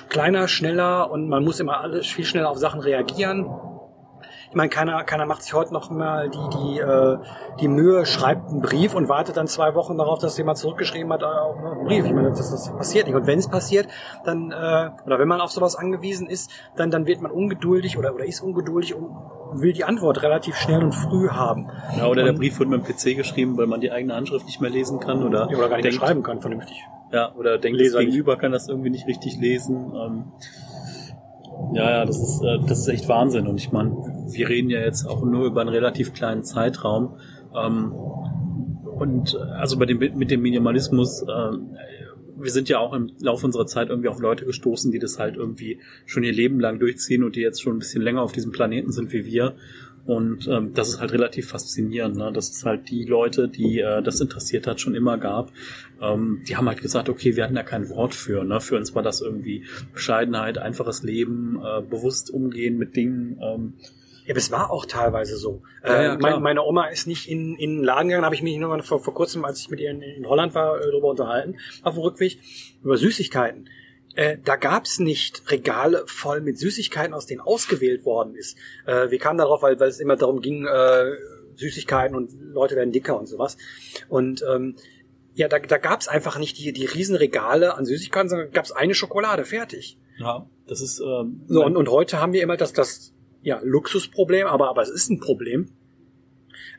[0.09, 3.47] kleiner, schneller und man muss immer alles viel schneller auf Sachen reagieren
[4.53, 7.17] ich meine, keiner, keiner macht sich heute noch mal die, die, äh,
[7.59, 11.23] die Mühe, schreibt einen Brief und wartet dann zwei Wochen darauf, dass jemand zurückgeschrieben hat,
[11.23, 12.05] äh, auf einen Brief.
[12.05, 13.17] Ich meine, das, das passiert nicht.
[13.17, 13.89] Und wenn es passiert,
[14.27, 18.15] dann, äh, oder wenn man auf sowas angewiesen ist, dann, dann wird man ungeduldig oder,
[18.15, 19.09] oder ist ungeduldig und
[19.55, 21.71] will die Antwort relativ schnell und früh haben.
[21.97, 24.45] Ja, oder und, der Brief wird mit dem PC geschrieben, weil man die eigene Handschrift
[24.45, 26.85] nicht mehr lesen kann oder, oder gar nicht denkt, schreiben kann, vernünftig.
[27.11, 29.95] Ja, oder denkt, Leser das Gegenüber kann das irgendwie nicht richtig lesen.
[29.95, 30.25] Ähm,
[31.75, 33.47] ja, ja, das ist, äh, das ist echt Wahnsinn.
[33.47, 33.91] Und ich meine,
[34.31, 37.17] wir reden ja jetzt auch nur über einen relativ kleinen Zeitraum.
[37.55, 41.57] Ähm, und also bei dem, mit dem Minimalismus, äh,
[42.37, 45.37] wir sind ja auch im Laufe unserer Zeit irgendwie auf Leute gestoßen, die das halt
[45.37, 48.53] irgendwie schon ihr Leben lang durchziehen und die jetzt schon ein bisschen länger auf diesem
[48.53, 49.55] Planeten sind wie wir.
[50.05, 52.33] Und ähm, das ist halt relativ faszinierend, ne?
[52.33, 55.53] dass es halt die Leute, die äh, das interessiert hat, schon immer gab.
[56.01, 58.43] Ähm, die haben halt gesagt, okay, wir hatten da kein Wort für.
[58.43, 58.61] Ne?
[58.61, 63.39] Für uns war das irgendwie Bescheidenheit, einfaches Leben, äh, bewusst umgehen mit Dingen.
[63.41, 63.75] Ähm,
[64.25, 65.63] ja, aber es war auch teilweise so.
[65.85, 68.43] Ja, ja, äh, mein, meine Oma ist nicht in, in den Laden gegangen, habe ich
[68.43, 71.11] mich nur vor, vor kurzem, als ich mit ihr in, in Holland war, äh, darüber
[71.11, 72.39] unterhalten, auf dem Rückweg,
[72.83, 73.69] über Süßigkeiten.
[74.15, 78.59] Äh, da gab's nicht Regale voll mit Süßigkeiten, aus denen ausgewählt worden ist.
[78.87, 81.13] Äh, wir kamen darauf, weil, weil es immer darum ging, äh,
[81.55, 83.57] Süßigkeiten und Leute werden dicker und sowas.
[84.09, 84.77] Und ähm,
[85.35, 89.45] ja, da, da gab's einfach nicht die, die Riesenregale an Süßigkeiten, sondern gab's eine Schokolade,
[89.45, 89.99] fertig.
[90.19, 94.47] Ja, das ist ähm, so und, und heute haben wir immer das, das ja, Luxusproblem,
[94.47, 95.71] aber, aber es ist ein Problem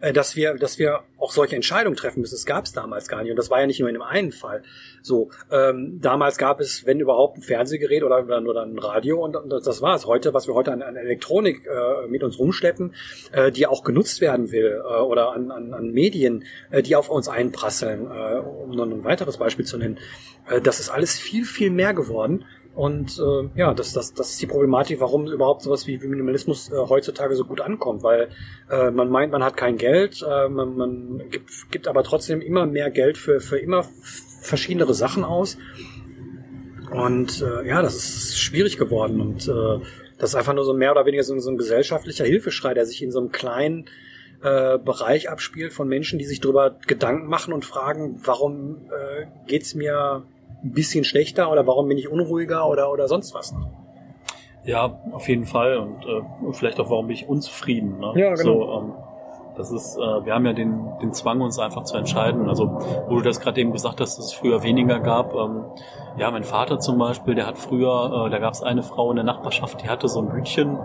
[0.04, 2.36] äh, dass wir, dass wir auch solche Entscheidungen treffen müssen.
[2.36, 3.32] Das gab es damals gar nicht.
[3.32, 4.62] Und das war ja nicht nur in dem einen Fall.
[5.02, 9.50] So, ähm, damals gab es, wenn überhaupt, ein Fernsehgerät oder, oder ein Radio und, und
[9.50, 10.06] das war es.
[10.06, 12.94] Heute, was wir heute an, an Elektronik äh, mit uns rumschleppen,
[13.32, 17.10] äh, die auch genutzt werden will, äh, oder an, an, an Medien, äh, die auf
[17.10, 20.00] uns einprasseln, äh, um noch ein weiteres Beispiel zu nennen.
[20.50, 22.44] Äh, das ist alles viel, viel mehr geworden.
[22.76, 26.76] Und äh, ja, das, das, das ist die Problematik, warum überhaupt sowas wie Minimalismus äh,
[26.76, 28.30] heutzutage so gut ankommt, weil
[28.70, 32.66] äh, man meint, man hat kein Geld, äh, man, man gibt, gibt aber trotzdem immer
[32.66, 33.86] mehr Geld für, für immer
[34.42, 35.58] verschiedenere Sachen aus.
[36.92, 39.86] Und äh, ja, das ist schwierig geworden und äh,
[40.18, 43.04] das ist einfach nur so mehr oder weniger so, so ein gesellschaftlicher Hilfeschrei, der sich
[43.04, 43.86] in so einem kleinen
[44.42, 49.76] äh, Bereich abspielt von Menschen, die sich darüber Gedanken machen und fragen, warum äh, geht's
[49.76, 50.24] mir
[50.64, 53.54] ein bisschen schlechter oder warum bin ich unruhiger oder, oder sonst was.
[54.66, 58.00] Ja, auf jeden Fall und äh, vielleicht auch warum bin ich unzufrieden.
[58.00, 58.14] Ne?
[58.16, 58.54] Ja, genau.
[58.54, 58.94] So, ähm,
[59.56, 62.50] das ist, äh, wir haben ja den, den Zwang, uns einfach zu entscheiden.
[62.50, 62.72] Also,
[63.08, 65.36] wo du das gerade eben gesagt hast, dass es früher weniger gab.
[65.36, 65.66] Ähm,
[66.18, 69.18] ja, mein Vater zum Beispiel, der hat früher, äh, da gab es eine Frau in
[69.18, 70.78] der Nachbarschaft, die hatte so ein Hütchen,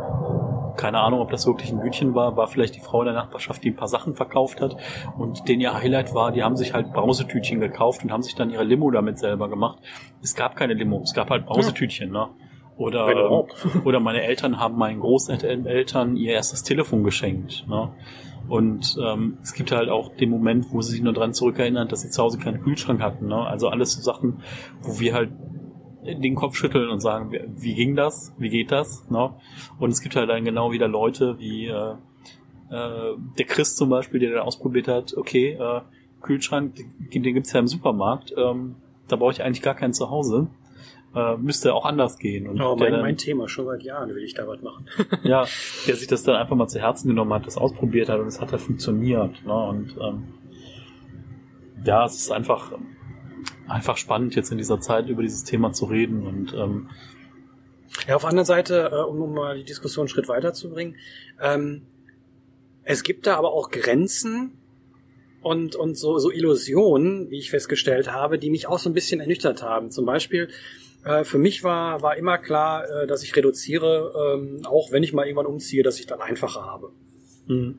[0.76, 3.62] keine Ahnung, ob das wirklich ein Bütchen war, war vielleicht die Frau in der Nachbarschaft,
[3.64, 4.76] die ein paar Sachen verkauft hat
[5.16, 8.50] und den ihr Highlight war, die haben sich halt Brausetütchen gekauft und haben sich dann
[8.50, 9.78] ihre Limo damit selber gemacht.
[10.22, 12.28] Es gab keine Limo, es gab halt Brausetütchen, ne?
[12.78, 17.66] Oder, ähm, oder meine Eltern haben meinen Großeltern ihr erstes Telefon geschenkt.
[17.68, 17.90] Ne?
[18.48, 22.00] Und ähm, es gibt halt auch den Moment, wo sie sich nur dran zurückerinnern, dass
[22.02, 23.26] sie zu Hause keinen Kühlschrank hatten.
[23.26, 23.36] Ne?
[23.36, 24.42] Also alles so Sachen,
[24.80, 25.30] wo wir halt
[26.14, 28.32] den Kopf schütteln und sagen, wie ging das?
[28.38, 29.08] Wie geht das?
[29.10, 29.30] Ne?
[29.78, 31.94] Und es gibt halt dann genau wieder Leute wie äh,
[32.70, 35.80] äh, der Chris zum Beispiel, der dann ausprobiert hat, okay, äh,
[36.20, 38.76] Kühlschrank, den, den gibt's ja im Supermarkt, ähm,
[39.08, 40.48] da brauche ich eigentlich gar keinen zu Hause.
[41.14, 42.46] Äh, müsste auch anders gehen.
[42.46, 44.86] Und oh, mein, dann, mein Thema, schon seit Jahren will ich da was machen.
[45.22, 45.46] ja,
[45.86, 48.40] der sich das dann einfach mal zu Herzen genommen hat, das ausprobiert hat und es
[48.40, 49.44] hat halt funktioniert.
[49.46, 49.54] Ne?
[49.54, 50.24] Und ähm,
[51.84, 52.72] ja, es ist einfach
[53.68, 56.88] einfach spannend, jetzt in dieser Zeit über dieses Thema zu reden und ähm,
[58.06, 60.96] ja, auf der anderen Seite, äh, um, um mal die Diskussion einen Schritt weiterzubringen,
[61.40, 61.82] ähm,
[62.84, 64.52] es gibt da aber auch Grenzen
[65.42, 69.20] und, und so, so Illusionen, wie ich festgestellt habe, die mich auch so ein bisschen
[69.20, 69.90] ernüchtert haben.
[69.90, 70.48] Zum Beispiel,
[71.04, 75.12] äh, für mich war, war immer klar, äh, dass ich reduziere, ähm, auch wenn ich
[75.12, 76.90] mal irgendwann umziehe, dass ich dann einfacher habe.
[77.46, 77.78] Mhm.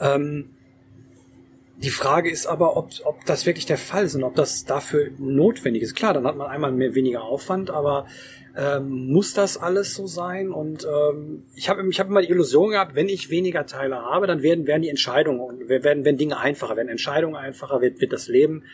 [0.00, 0.50] Ähm,
[1.82, 5.10] die Frage ist aber, ob, ob das wirklich der Fall ist und ob das dafür
[5.18, 5.94] notwendig ist.
[5.94, 8.06] Klar, dann hat man einmal mehr weniger Aufwand, aber
[8.54, 10.50] ähm, muss das alles so sein?
[10.50, 14.26] Und ähm, ich habe ich hab immer die Illusion gehabt, wenn ich weniger Teile habe,
[14.26, 18.28] dann werden, werden die Entscheidungen, werden, werden Dinge einfacher, werden Entscheidungen einfacher, wird, wird das
[18.28, 18.64] Leben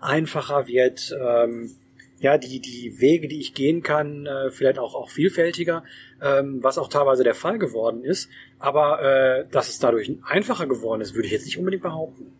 [0.00, 1.70] einfacher, wird ähm,
[2.18, 5.84] ja die, die Wege, die ich gehen kann, äh, vielleicht auch, auch vielfältiger,
[6.20, 8.28] ähm, was auch teilweise der Fall geworden ist.
[8.58, 12.32] Aber äh, dass es dadurch einfacher geworden ist, würde ich jetzt nicht unbedingt behaupten.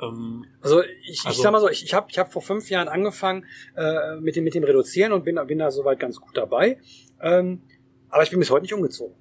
[0.00, 2.70] Ähm, also ich, also, ich sag mal so, ich, ich habe ich hab vor fünf
[2.70, 3.44] Jahren angefangen
[3.76, 6.78] äh, mit, dem, mit dem Reduzieren und bin, bin da soweit ganz gut dabei.
[7.20, 7.60] Ähm,
[8.08, 9.14] aber ich bin bis heute nicht umgezogen.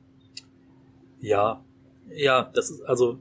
[1.19, 1.63] Ja,
[2.09, 3.17] ja, das ist also,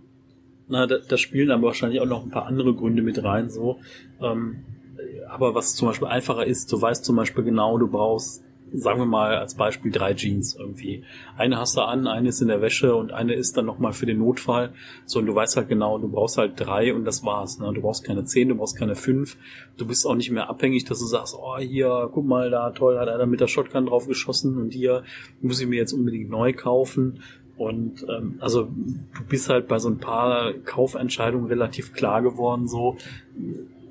[0.69, 3.49] na, da, da spielen aber wahrscheinlich auch noch ein paar andere Gründe mit rein.
[3.49, 3.81] So,
[4.21, 4.65] ähm,
[5.29, 9.07] aber was zum Beispiel einfacher ist, du weißt zum Beispiel genau, du brauchst sagen wir
[9.07, 11.05] mal als Beispiel drei Jeans irgendwie.
[11.37, 14.07] Eine hast du an, eine ist in der Wäsche und eine ist dann nochmal für
[14.07, 14.73] den Notfall.
[15.07, 17.59] So, und du weißt halt genau, du brauchst halt drei und das war's.
[17.59, 17.71] Ne?
[17.75, 19.37] Du brauchst keine zehn, du brauchst keine fünf.
[19.77, 22.99] Du bist auch nicht mehr abhängig, dass du sagst, oh hier, guck mal, da toll,
[22.99, 25.03] hat einer mit der Shotgun drauf geschossen und hier
[25.41, 27.21] muss ich mir jetzt unbedingt neu kaufen.
[27.57, 32.97] Und ähm, also du bist halt bei so ein paar Kaufentscheidungen relativ klar geworden, so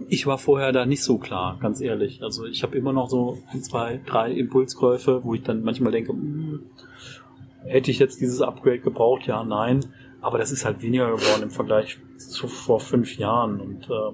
[0.10, 2.22] ich war vorher da nicht so klar, ganz ehrlich.
[2.24, 6.12] Also ich habe immer noch so ein, zwei, drei Impulskäufe, wo ich dann manchmal denke,
[6.12, 6.64] hm,
[7.66, 9.28] hätte ich jetzt dieses Upgrade gebraucht?
[9.28, 9.86] Ja, nein.
[10.22, 13.60] Aber das ist halt weniger geworden im Vergleich zu vor fünf Jahren.
[13.60, 14.14] Und äh,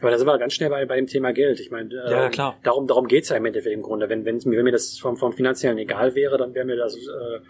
[0.00, 1.60] aber da sind wir ganz schnell bei, bei dem Thema Geld.
[1.60, 2.56] Ich meine, äh, ja, klar.
[2.62, 4.08] darum, darum geht's ja im Endeffekt im Grunde.
[4.08, 7.40] Wenn, wenn, wenn mir das vom, vom finanziellen egal wäre, dann wäre mir das äh,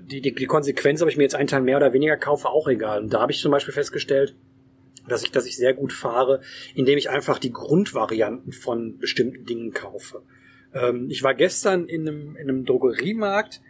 [0.00, 2.68] die, die, die Konsequenz, ob ich mir jetzt einen Teil mehr oder weniger kaufe, auch
[2.68, 3.02] egal.
[3.02, 4.34] Und da habe ich zum Beispiel festgestellt,
[5.10, 6.40] dass ich, dass ich sehr gut fahre,
[6.74, 10.22] indem ich einfach die Grundvarianten von bestimmten Dingen kaufe.
[10.72, 13.60] Ähm, ich war gestern in einem, in einem Drogeriemarkt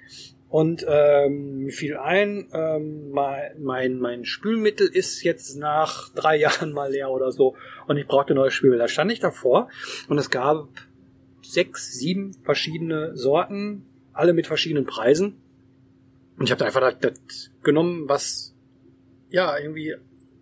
[0.49, 6.91] und ähm, mir fiel ein, ähm, mein, mein, Spülmittel ist jetzt nach drei Jahren mal
[6.91, 8.81] leer oder so und ich brauchte neues Spülmittel.
[8.81, 9.69] Da stand ich davor
[10.09, 10.69] und es gab
[11.43, 15.37] sechs, sieben verschiedene Sorten, alle mit verschiedenen Preisen.
[16.37, 18.55] Und ich habe da einfach das, das genommen, was
[19.31, 19.95] ja irgendwie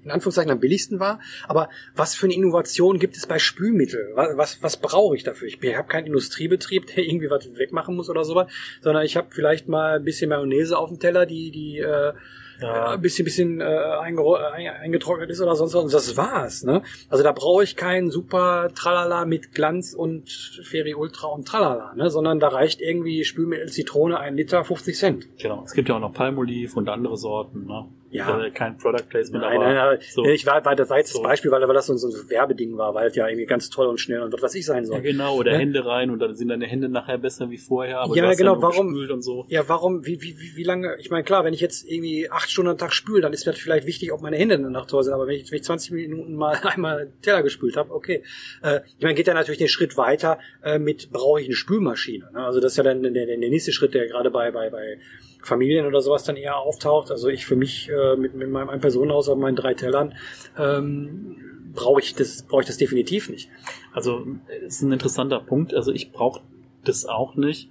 [0.04, 1.20] in Anführungszeichen am billigsten war.
[1.46, 4.12] Aber was für eine Innovation gibt es bei Spülmittel?
[4.14, 5.48] Was, was, was brauche ich dafür?
[5.48, 8.50] Ich habe keinen Industriebetrieb, der irgendwie was wegmachen muss oder sowas,
[8.82, 12.12] sondern ich habe vielleicht mal ein bisschen Mayonnaise auf dem Teller, die, die äh,
[12.60, 12.90] ja.
[12.92, 15.84] ein bisschen, bisschen äh, eingetrocknet ist oder sonst was.
[15.84, 16.64] Und das war's.
[16.64, 16.82] Ne?
[17.08, 20.30] Also da brauche ich keinen super Tralala mit Glanz und
[20.64, 22.10] Feri Ultra und Tralala, ne?
[22.10, 25.28] sondern da reicht irgendwie Spülmittel Zitrone ein Liter 50 Cent.
[25.38, 25.62] Genau.
[25.64, 27.66] Es gibt ja auch noch Palmolive und andere Sorten.
[27.66, 27.86] Ne?
[28.10, 28.48] Ja.
[28.50, 29.58] Kein Product Placement, nein.
[29.60, 30.24] Nein, nein, so.
[30.24, 31.18] Ich war, war das war jetzt so.
[31.18, 33.68] das Beispiel, weil, weil das so, so ein Werbeding war, weil es ja irgendwie ganz
[33.70, 34.96] toll und schnell und was weiß ich sein soll.
[34.96, 35.58] Ja, genau, oder ja?
[35.58, 38.94] Hände rein und dann sind deine Hände nachher besser wie vorher, aber ja, genau, warum,
[38.94, 39.44] und so.
[39.48, 42.50] Ja, warum, wie, wie, wie, wie lange, ich meine, klar, wenn ich jetzt irgendwie acht
[42.50, 45.12] Stunden am Tag spüle, dann ist mir vielleicht wichtig, ob meine Hände Nacht toll sind,
[45.12, 48.22] aber wenn ich, wenn ich 20 Minuten mal einmal Teller gespült habe, okay.
[48.62, 52.30] Äh, ich meine, geht ja natürlich den Schritt weiter äh, mit, brauche ich eine Spülmaschine.
[52.32, 52.44] Ne?
[52.44, 54.98] Also das ist ja dann der, der, der nächste Schritt, der gerade bei, bei, bei
[55.42, 57.10] Familien oder sowas dann eher auftaucht.
[57.10, 60.14] Also ich für mich äh, mit, mit meinem Ein-Personenhaus auf meinen drei Tellern
[60.58, 63.48] ähm, brauche ich das brauche ich das definitiv nicht.
[63.92, 64.26] Also
[64.66, 65.74] ist ein interessanter Punkt.
[65.74, 66.40] Also ich brauche
[66.84, 67.70] das auch nicht,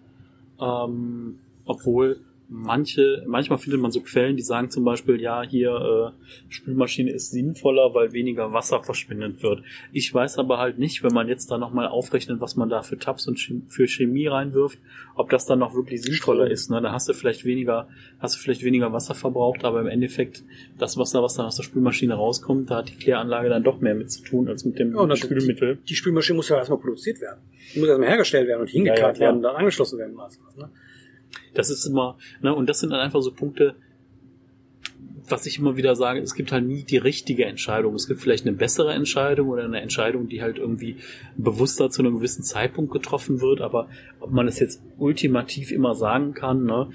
[0.60, 6.52] ähm, obwohl manche, manchmal findet man so Quellen, die sagen zum Beispiel, ja, hier äh,
[6.52, 9.64] Spülmaschine ist sinnvoller, weil weniger Wasser verschwindet wird.
[9.92, 12.98] Ich weiß aber halt nicht, wenn man jetzt da nochmal aufrechnet, was man da für
[12.98, 14.80] Tabs und für Chemie reinwirft,
[15.16, 16.72] ob das dann noch wirklich sinnvoller ist.
[16.72, 16.82] Ne?
[16.82, 20.44] Da hast du vielleicht weniger, hast du vielleicht weniger Wasser verbraucht, aber im Endeffekt
[20.78, 23.96] das Wasser, was dann aus der Spülmaschine rauskommt, da hat die Kläranlage dann doch mehr
[23.96, 25.76] mit zu tun als mit dem ja, Spülmittel.
[25.76, 27.40] Die, die, Spülmaschine muss ja erstmal produziert werden.
[27.74, 30.16] Die muss erstmal hergestellt werden und hingekarrt ja, ja, werden und dann angeschlossen werden.
[30.16, 30.70] Ne?
[31.54, 33.76] Das ist immer, ne, und das sind dann einfach so Punkte,
[35.30, 37.96] was ich immer wieder sage, es gibt halt nie die richtige Entscheidung.
[37.96, 40.98] Es gibt vielleicht eine bessere Entscheidung oder eine Entscheidung, die halt irgendwie
[41.36, 46.34] bewusster zu einem gewissen Zeitpunkt getroffen wird, aber ob man es jetzt ultimativ immer sagen
[46.34, 46.90] kann, ne?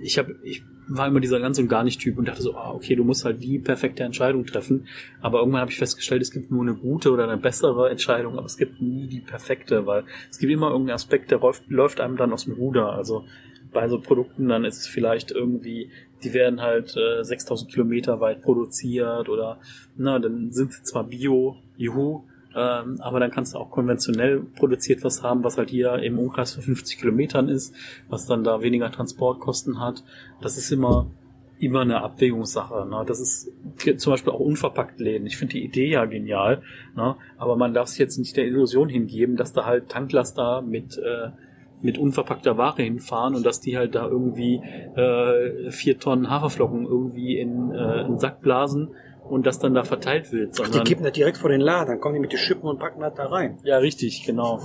[0.00, 2.72] Ich habe, ich war immer dieser ganz und gar nicht Typ und dachte so, ah,
[2.72, 4.86] okay, du musst halt die perfekte Entscheidung treffen.
[5.20, 8.46] Aber irgendwann habe ich festgestellt, es gibt nur eine gute oder eine bessere Entscheidung, aber
[8.46, 12.16] es gibt nie die perfekte, weil es gibt immer irgendeinen Aspekt, der läuft, läuft einem
[12.16, 12.92] dann aus dem Ruder.
[12.92, 13.26] Also
[13.72, 15.90] bei so Produkten, dann ist es vielleicht irgendwie,
[16.22, 19.58] die werden halt äh, 6000 Kilometer weit produziert oder,
[19.96, 22.24] na, dann sind sie zwar bio, juhu,
[22.56, 26.54] ähm, aber dann kannst du auch konventionell produziert was haben, was halt hier im Umkreis
[26.54, 27.74] von 50 Kilometern ist,
[28.08, 30.02] was dann da weniger Transportkosten hat.
[30.40, 31.10] Das ist immer,
[31.58, 32.86] immer eine Abwägungssache.
[32.88, 33.04] Ne?
[33.06, 33.52] Das ist
[33.98, 35.26] zum Beispiel auch unverpackt Läden.
[35.26, 36.62] Ich finde die Idee ja genial,
[36.96, 37.16] ne?
[37.36, 41.30] aber man darf sich jetzt nicht der Illusion hingeben, dass da halt Tanklaster mit äh,
[41.80, 44.60] mit unverpackter Ware hinfahren und dass die halt da irgendwie
[44.96, 48.94] äh, vier Tonnen Haferflocken irgendwie in äh, einen Sack blasen
[49.30, 50.54] und das dann da verteilt wird.
[50.54, 52.68] Sondern, Ach, die kippen das direkt vor den Laden, dann kommen die mit den Schippen
[52.68, 53.58] und packen das da rein.
[53.62, 54.60] Ja, richtig, genau.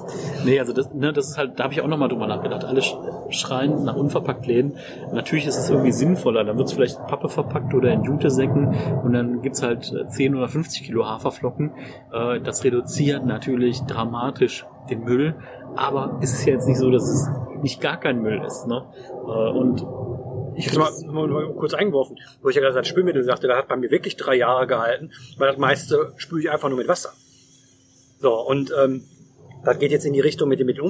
[0.45, 2.63] Nee, also das, ne, das ist halt, da habe ich auch nochmal drüber nachgedacht.
[2.63, 2.81] Alle
[3.29, 4.77] schreien nach unverpackt Läden.
[5.11, 8.73] Natürlich ist es irgendwie sinnvoller, dann wird es vielleicht in Pappe verpackt oder in Jutesäcken
[9.03, 11.71] und dann gibt's halt 10 oder 50 Kilo Haferflocken.
[12.11, 15.35] Äh, das reduziert natürlich dramatisch den Müll,
[15.75, 17.29] aber es ist ja jetzt nicht so, dass es
[17.61, 18.67] nicht gar kein Müll ist.
[18.67, 18.85] Ne?
[19.25, 19.85] Äh, und
[20.55, 23.67] ich habe mal, mal, kurz eingeworfen, wo ich ja gerade das Spülmittel sagte, da hat
[23.67, 27.11] bei mir wirklich drei Jahre gehalten, weil das meiste spüle ich einfach nur mit Wasser.
[28.19, 29.03] So, und ähm,
[29.63, 30.83] das geht jetzt in die Richtung mit dem, mit dem.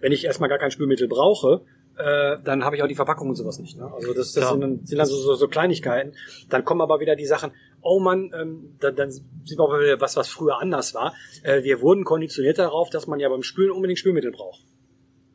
[0.00, 1.62] Wenn ich erstmal gar kein Spülmittel brauche,
[1.96, 3.76] äh, dann habe ich auch die Verpackung und sowas nicht.
[3.78, 3.90] Ne?
[3.92, 6.14] Also das, das sind, dann, sind dann so, so, so Kleinigkeiten.
[6.50, 10.00] Dann kommen aber wieder die Sachen, oh man, ähm, dann, dann sind wir auch wieder
[10.00, 11.14] was, was früher anders war.
[11.42, 14.62] Äh, wir wurden konditioniert darauf, dass man ja beim Spülen unbedingt Spülmittel braucht.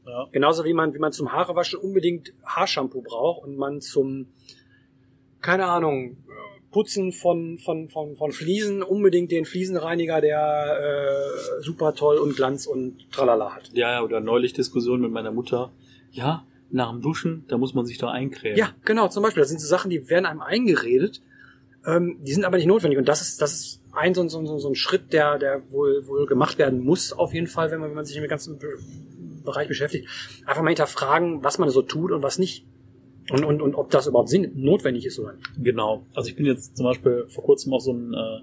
[0.05, 0.27] Ja.
[0.31, 4.27] Genauso wie man, wie man zum Haarewaschen unbedingt Haarshampoo braucht und man zum,
[5.41, 6.17] keine Ahnung,
[6.71, 12.65] Putzen von, von, von, von Fliesen unbedingt den Fliesenreiniger, der äh, super toll und Glanz
[12.65, 13.71] und tralala hat.
[13.73, 15.71] Ja, ja, oder neulich Diskussion mit meiner Mutter.
[16.11, 18.57] Ja, nach dem Duschen, da muss man sich doch eincremen.
[18.57, 19.41] Ja, genau, zum Beispiel.
[19.41, 21.21] Das sind so Sachen, die werden einem eingeredet,
[21.85, 22.99] ähm, die sind aber nicht notwendig.
[22.99, 26.25] Und das ist, das ist ein so, so, so ein Schritt, der, der wohl, wohl
[26.25, 28.59] gemacht werden muss, auf jeden Fall, wenn man, wenn man sich mit dem ganzen
[29.43, 30.07] Bereich beschäftigt.
[30.45, 32.65] Einfach mal hinterfragen, was man so tut und was nicht.
[33.29, 35.47] Und, und, und ob das überhaupt Sinn, notwendig ist oder nicht.
[35.61, 36.05] Genau.
[36.13, 38.41] Also ich bin jetzt zum Beispiel vor kurzem auf so, ein, äh,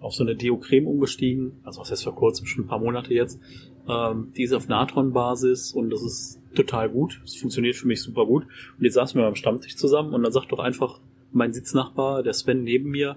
[0.00, 1.60] auf so eine Deo-Creme umgestiegen.
[1.64, 3.40] Also was heißt vor kurzem, schon ein paar Monate jetzt.
[3.88, 7.20] Ähm, die ist auf Natron-Basis und das ist total gut.
[7.24, 8.44] Es funktioniert für mich super gut.
[8.78, 11.00] Und jetzt saßen wir beim Stammtisch zusammen und dann sagt doch einfach
[11.32, 13.16] mein Sitznachbar, der Sven neben mir,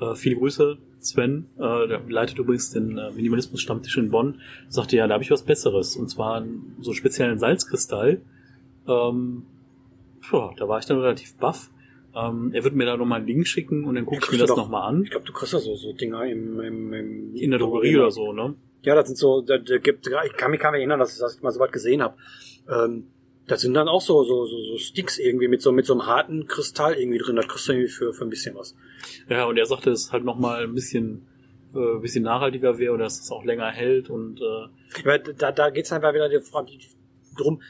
[0.00, 5.06] äh, viele Grüße, Sven, äh, der leitet übrigens den äh, Minimalismus-Stammtisch in Bonn, sagte, ja,
[5.06, 5.96] da habe ich was Besseres.
[5.96, 6.42] Und zwar
[6.80, 8.20] so einen speziellen Salzkristall.
[8.88, 9.44] Ähm,
[10.32, 11.70] ja, da war ich dann relativ baff.
[12.14, 14.50] Ähm, er wird mir da nochmal einen Link schicken und dann gucke ich mir das
[14.50, 15.02] nochmal an.
[15.02, 18.10] Ich glaube, du kriegst ja so, so Dinger im, im, im in der Drogerie oder
[18.10, 18.54] so, ne?
[18.82, 21.40] Ja, das sind so, da, da gibt, ich kann mich kaum erinnern, dass ich das
[21.40, 22.14] mal so weit gesehen habe.
[22.68, 23.08] Ähm,
[23.46, 26.06] das sind dann auch so, so, so, so Sticks irgendwie mit so, mit so einem
[26.06, 27.36] harten Kristall irgendwie drin.
[27.36, 28.76] Das kriegst du irgendwie für, für ein bisschen was.
[29.28, 31.26] Ja, und er sagte, dass es halt nochmal ein bisschen,
[31.74, 35.70] äh, bisschen nachhaltiger wäre oder dass es auch länger hält und, äh, ja, da, da
[35.70, 36.30] geht's einfach wieder
[37.36, 37.60] drum,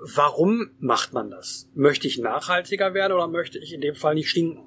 [0.00, 1.68] warum macht man das?
[1.74, 4.62] Möchte ich nachhaltiger werden oder möchte ich in dem Fall nicht stinken?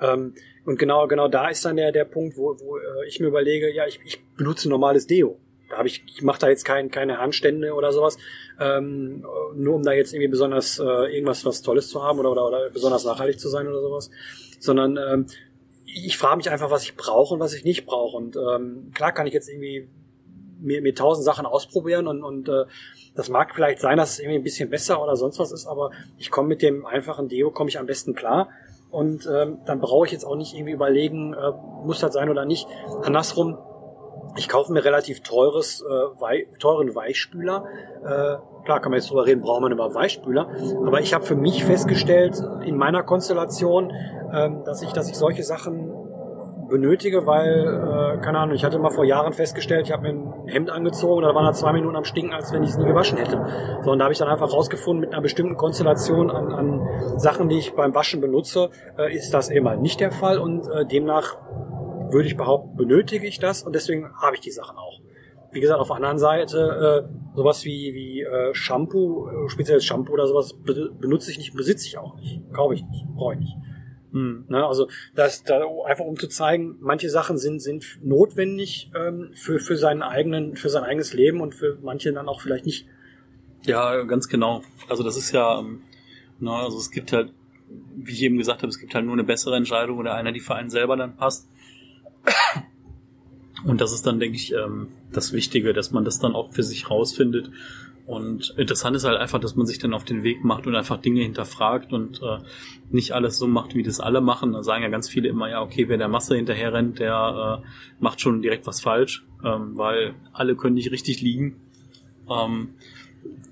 [0.00, 3.28] Ähm, und genau, genau da ist dann der, der Punkt, wo, wo äh, ich mir
[3.28, 5.38] überlege, ja, ich, ich benutze normales Deo.
[5.68, 8.18] Da habe ich, ich mache da jetzt kein, keine Handstände oder sowas,
[8.60, 9.24] ähm,
[9.54, 12.70] nur um da jetzt irgendwie besonders äh, irgendwas was Tolles zu haben oder, oder, oder
[12.70, 14.10] besonders nachhaltig zu sein oder sowas,
[14.60, 15.26] sondern ähm,
[15.84, 18.16] ich frage mich einfach, was ich brauche und was ich nicht brauche.
[18.16, 19.88] Und ähm, klar kann ich jetzt irgendwie
[20.60, 22.64] mir, mir tausend Sachen ausprobieren und, und äh,
[23.14, 25.90] das mag vielleicht sein, dass es irgendwie ein bisschen besser oder sonst was ist, aber
[26.18, 28.50] ich komme mit dem einfachen Deo komme ich am besten klar.
[28.90, 31.52] Und ähm, dann brauche ich jetzt auch nicht irgendwie überlegen, äh,
[31.84, 32.66] muss das sein oder nicht.
[33.02, 33.58] Andersrum,
[34.36, 37.64] ich kaufe mir relativ teures, äh, Wei teuren Weichspüler.
[38.02, 40.48] Äh, klar kann man jetzt drüber reden, braucht man immer Weichspüler.
[40.86, 43.92] Aber ich habe für mich festgestellt in meiner Konstellation,
[44.32, 45.92] ähm, dass ich, dass ich solche Sachen
[46.68, 50.48] benötige, weil, äh, keine Ahnung, ich hatte mal vor Jahren festgestellt, ich habe mir ein
[50.48, 53.18] Hemd angezogen, da waren da zwei Minuten am Stinken, als wenn ich es nie gewaschen
[53.18, 53.44] hätte.
[53.82, 57.48] So, und da habe ich dann einfach rausgefunden, mit einer bestimmten Konstellation an, an Sachen,
[57.48, 61.36] die ich beim Waschen benutze, äh, ist das halt nicht der Fall und äh, demnach
[62.12, 65.00] würde ich behaupten, benötige ich das und deswegen habe ich die Sachen auch.
[65.52, 70.12] Wie gesagt, auf der anderen Seite, äh, sowas wie, wie äh, Shampoo, äh, spezielles Shampoo
[70.12, 72.42] oder sowas be benutze ich nicht, besitze ich auch nicht.
[72.52, 73.56] Kaufe ich nicht, brauche ich nicht.
[74.12, 74.44] Hm.
[74.48, 79.58] Ne, also das da einfach um zu zeigen, manche Sachen sind sind notwendig ähm, für
[79.58, 82.86] für seinen eigenen für sein eigenes Leben und für manche dann auch vielleicht nicht.
[83.66, 84.62] Ja, ganz genau.
[84.88, 85.82] Also das ist ja, ähm,
[86.38, 87.32] na, also es gibt halt,
[87.96, 90.40] wie ich eben gesagt habe, es gibt halt nur eine bessere Entscheidung oder einer, die
[90.40, 91.48] für einen selber dann passt.
[93.64, 96.62] Und das ist dann, denke ich, ähm, das Wichtige, dass man das dann auch für
[96.62, 97.50] sich rausfindet.
[98.06, 100.98] Und interessant ist halt einfach, dass man sich dann auf den Weg macht und einfach
[100.98, 102.38] Dinge hinterfragt und äh,
[102.90, 104.52] nicht alles so macht, wie das alle machen.
[104.52, 107.66] Da sagen ja ganz viele immer, ja, okay, wer der Masse hinterher rennt, der äh,
[107.98, 111.56] macht schon direkt was falsch, ähm, weil alle können nicht richtig liegen.
[112.30, 112.74] Ähm,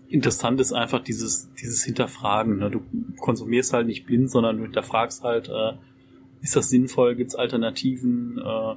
[0.09, 2.59] interessant ist einfach dieses, dieses Hinterfragen.
[2.59, 2.71] Ne?
[2.71, 2.83] Du
[3.19, 5.73] konsumierst halt nicht blind, sondern du hinterfragst halt, äh,
[6.45, 8.39] ist das sinnvoll, gibt es Alternativen?
[8.39, 8.75] Äh,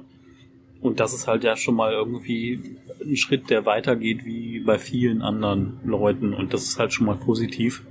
[0.80, 5.20] und das ist halt ja schon mal irgendwie ein Schritt, der weitergeht wie bei vielen
[5.20, 6.32] anderen Leuten.
[6.32, 7.84] Und das ist halt schon mal positiv.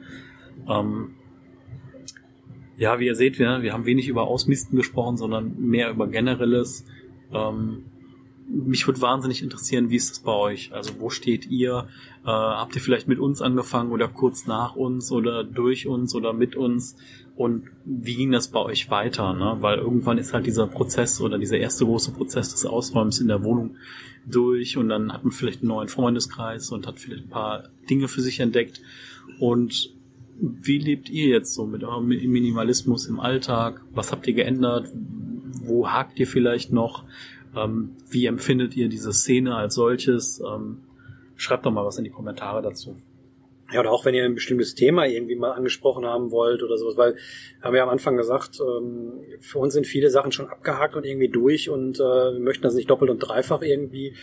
[0.67, 1.11] Ähm,
[2.75, 6.83] ja, wie ihr seht, wir, wir haben wenig über Ausmisten gesprochen, sondern mehr über generelles.
[7.31, 7.83] Ähm,
[8.47, 10.73] mich würde wahnsinnig interessieren, wie ist das bei euch?
[10.73, 11.87] Also wo steht ihr?
[12.23, 16.33] Äh, habt ihr vielleicht mit uns angefangen oder kurz nach uns oder durch uns oder
[16.33, 16.95] mit uns?
[17.37, 19.33] Und wie ging das bei euch weiter?
[19.33, 19.57] Ne?
[19.59, 23.43] Weil irgendwann ist halt dieser Prozess oder dieser erste große Prozess des Ausräumens in der
[23.43, 23.75] Wohnung
[24.25, 28.07] durch und dann hat man vielleicht einen neuen Freundeskreis und hat vielleicht ein paar Dinge
[28.07, 28.81] für sich entdeckt.
[29.39, 29.93] Und
[30.39, 33.81] wie lebt ihr jetzt so mit eurem Minimalismus im Alltag?
[33.93, 34.91] Was habt ihr geändert?
[35.61, 37.03] Wo hakt ihr vielleicht noch?
[37.55, 40.41] Ähm, wie empfindet ihr diese Szene als solches?
[40.41, 40.79] Ähm,
[41.35, 42.95] schreibt doch mal was in die Kommentare dazu.
[43.71, 46.95] Ja, oder auch wenn ihr ein bestimmtes Thema irgendwie mal angesprochen haben wollt oder sowas,
[46.95, 47.15] weil
[47.61, 51.27] haben wir am Anfang gesagt, ähm, für uns sind viele Sachen schon abgehakt und irgendwie
[51.27, 52.03] durch und äh,
[52.33, 54.15] wir möchten das nicht doppelt und dreifach irgendwie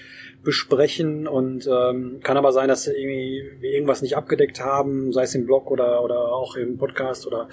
[0.42, 5.34] besprechen und ähm, kann aber sein, dass irgendwie wir irgendwas nicht abgedeckt haben, sei es
[5.34, 7.48] im Blog oder oder auch im Podcast oder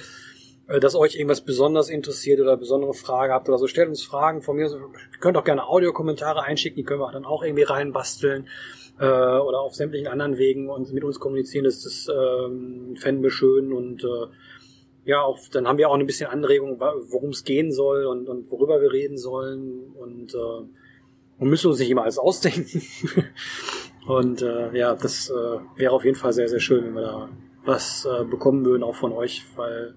[0.68, 4.42] äh, dass euch irgendwas besonders interessiert oder besondere Frage habt oder so, stellt uns Fragen
[4.42, 4.68] von mir.
[4.68, 8.48] Ihr könnt auch gerne Audiokommentare einschicken, die können wir dann auch irgendwie reinbasteln.
[9.00, 13.32] Äh, oder auf sämtlichen anderen Wegen und mit uns kommunizieren, das, das ähm, fänden wir
[13.32, 14.28] schön und äh,
[15.04, 18.52] ja, auch, dann haben wir auch ein bisschen Anregung, worum es gehen soll und, und
[18.52, 20.38] worüber wir reden sollen und, äh,
[21.40, 22.82] und müssen uns nicht immer alles ausdenken.
[24.08, 27.30] und äh, ja, das äh, wäre auf jeden Fall sehr, sehr schön, wenn wir da
[27.64, 29.96] was äh, bekommen würden, auch von euch, weil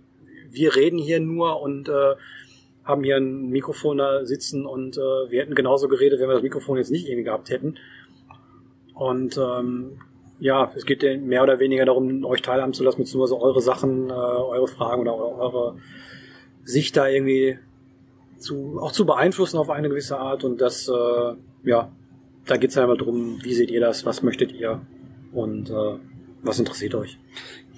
[0.50, 2.14] wir reden hier nur und äh,
[2.84, 6.42] haben hier ein Mikrofon da sitzen und äh, wir hätten genauso geredet, wenn wir das
[6.42, 7.76] Mikrofon jetzt nicht irgendwie gehabt hätten.
[8.94, 9.98] Und ähm,
[10.38, 14.12] ja, es geht mehr oder weniger darum, euch teilhaben zu lassen, beziehungsweise eure Sachen, äh,
[14.12, 15.76] eure Fragen oder eure
[16.64, 17.58] Sicht da irgendwie
[18.38, 20.44] zu, auch zu beeinflussen auf eine gewisse Art.
[20.44, 21.34] Und das, äh,
[21.68, 21.90] ja,
[22.46, 24.80] da geht es ja drum, wie seht ihr das, was möchtet ihr
[25.32, 25.98] und äh,
[26.42, 27.18] was interessiert euch.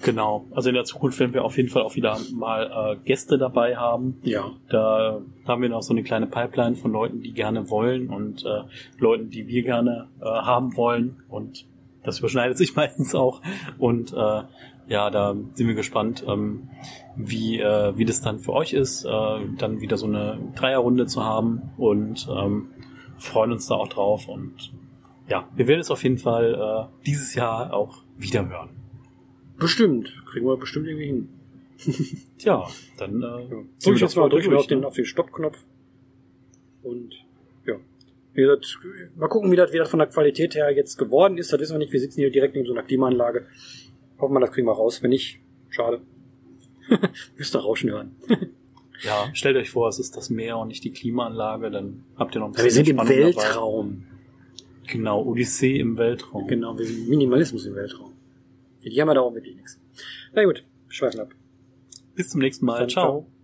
[0.03, 0.45] Genau.
[0.51, 3.77] Also in der Zukunft werden wir auf jeden Fall auch wieder mal äh, Gäste dabei
[3.77, 4.19] haben.
[4.23, 4.51] Ja.
[4.69, 8.63] Da haben wir noch so eine kleine Pipeline von Leuten, die gerne wollen und äh,
[8.99, 11.23] Leuten, die wir gerne äh, haben wollen.
[11.29, 11.65] Und
[12.03, 13.41] das überschneidet sich meistens auch.
[13.77, 14.43] Und äh,
[14.87, 16.69] ja, da sind wir gespannt, ähm,
[17.15, 19.09] wie, äh, wie das dann für euch ist, äh,
[19.57, 22.69] dann wieder so eine Dreierrunde zu haben und ähm,
[23.17, 24.27] freuen uns da auch drauf.
[24.29, 24.71] Und
[25.27, 28.69] ja, wir werden es auf jeden Fall äh, dieses Jahr auch wieder hören.
[29.57, 30.13] Bestimmt.
[30.25, 31.29] Kriegen wir bestimmt irgendwie hin.
[32.37, 33.63] Tja, dann äh, ja.
[33.83, 34.87] drücke ich jetzt mal, drück auf den, ne?
[34.87, 35.59] auf den Stoppknopf.
[36.83, 37.13] Und
[37.65, 37.75] ja.
[38.33, 38.79] Wie gesagt,
[39.15, 41.51] mal gucken, wie das, wie das von der Qualität her jetzt geworden ist.
[41.51, 41.93] Das wissen wir nicht.
[41.93, 43.45] Wir sitzen hier direkt in so einer Klimaanlage.
[44.19, 45.01] Hoffen wir, das kriegen wir raus.
[45.03, 45.39] Wenn nicht,
[45.69, 46.01] schade.
[47.37, 48.15] Müsst ihr Rauschen hören.
[49.03, 52.39] ja, stellt euch vor, es ist das Meer und nicht die Klimaanlage, dann habt ihr
[52.39, 54.03] noch ein bisschen ja, Wir sind im Weltraum.
[54.03, 54.93] Dabei.
[54.93, 56.47] Genau, Odyssee im Weltraum.
[56.47, 58.13] Genau, wir sind Minimalismus im Weltraum.
[58.89, 59.79] Die haben wir da auch wirklich nichts.
[60.33, 61.33] Na gut, schweifen ab.
[62.15, 62.87] Bis zum nächsten Mal.
[62.87, 63.23] Ciao.
[63.23, 63.36] ciao.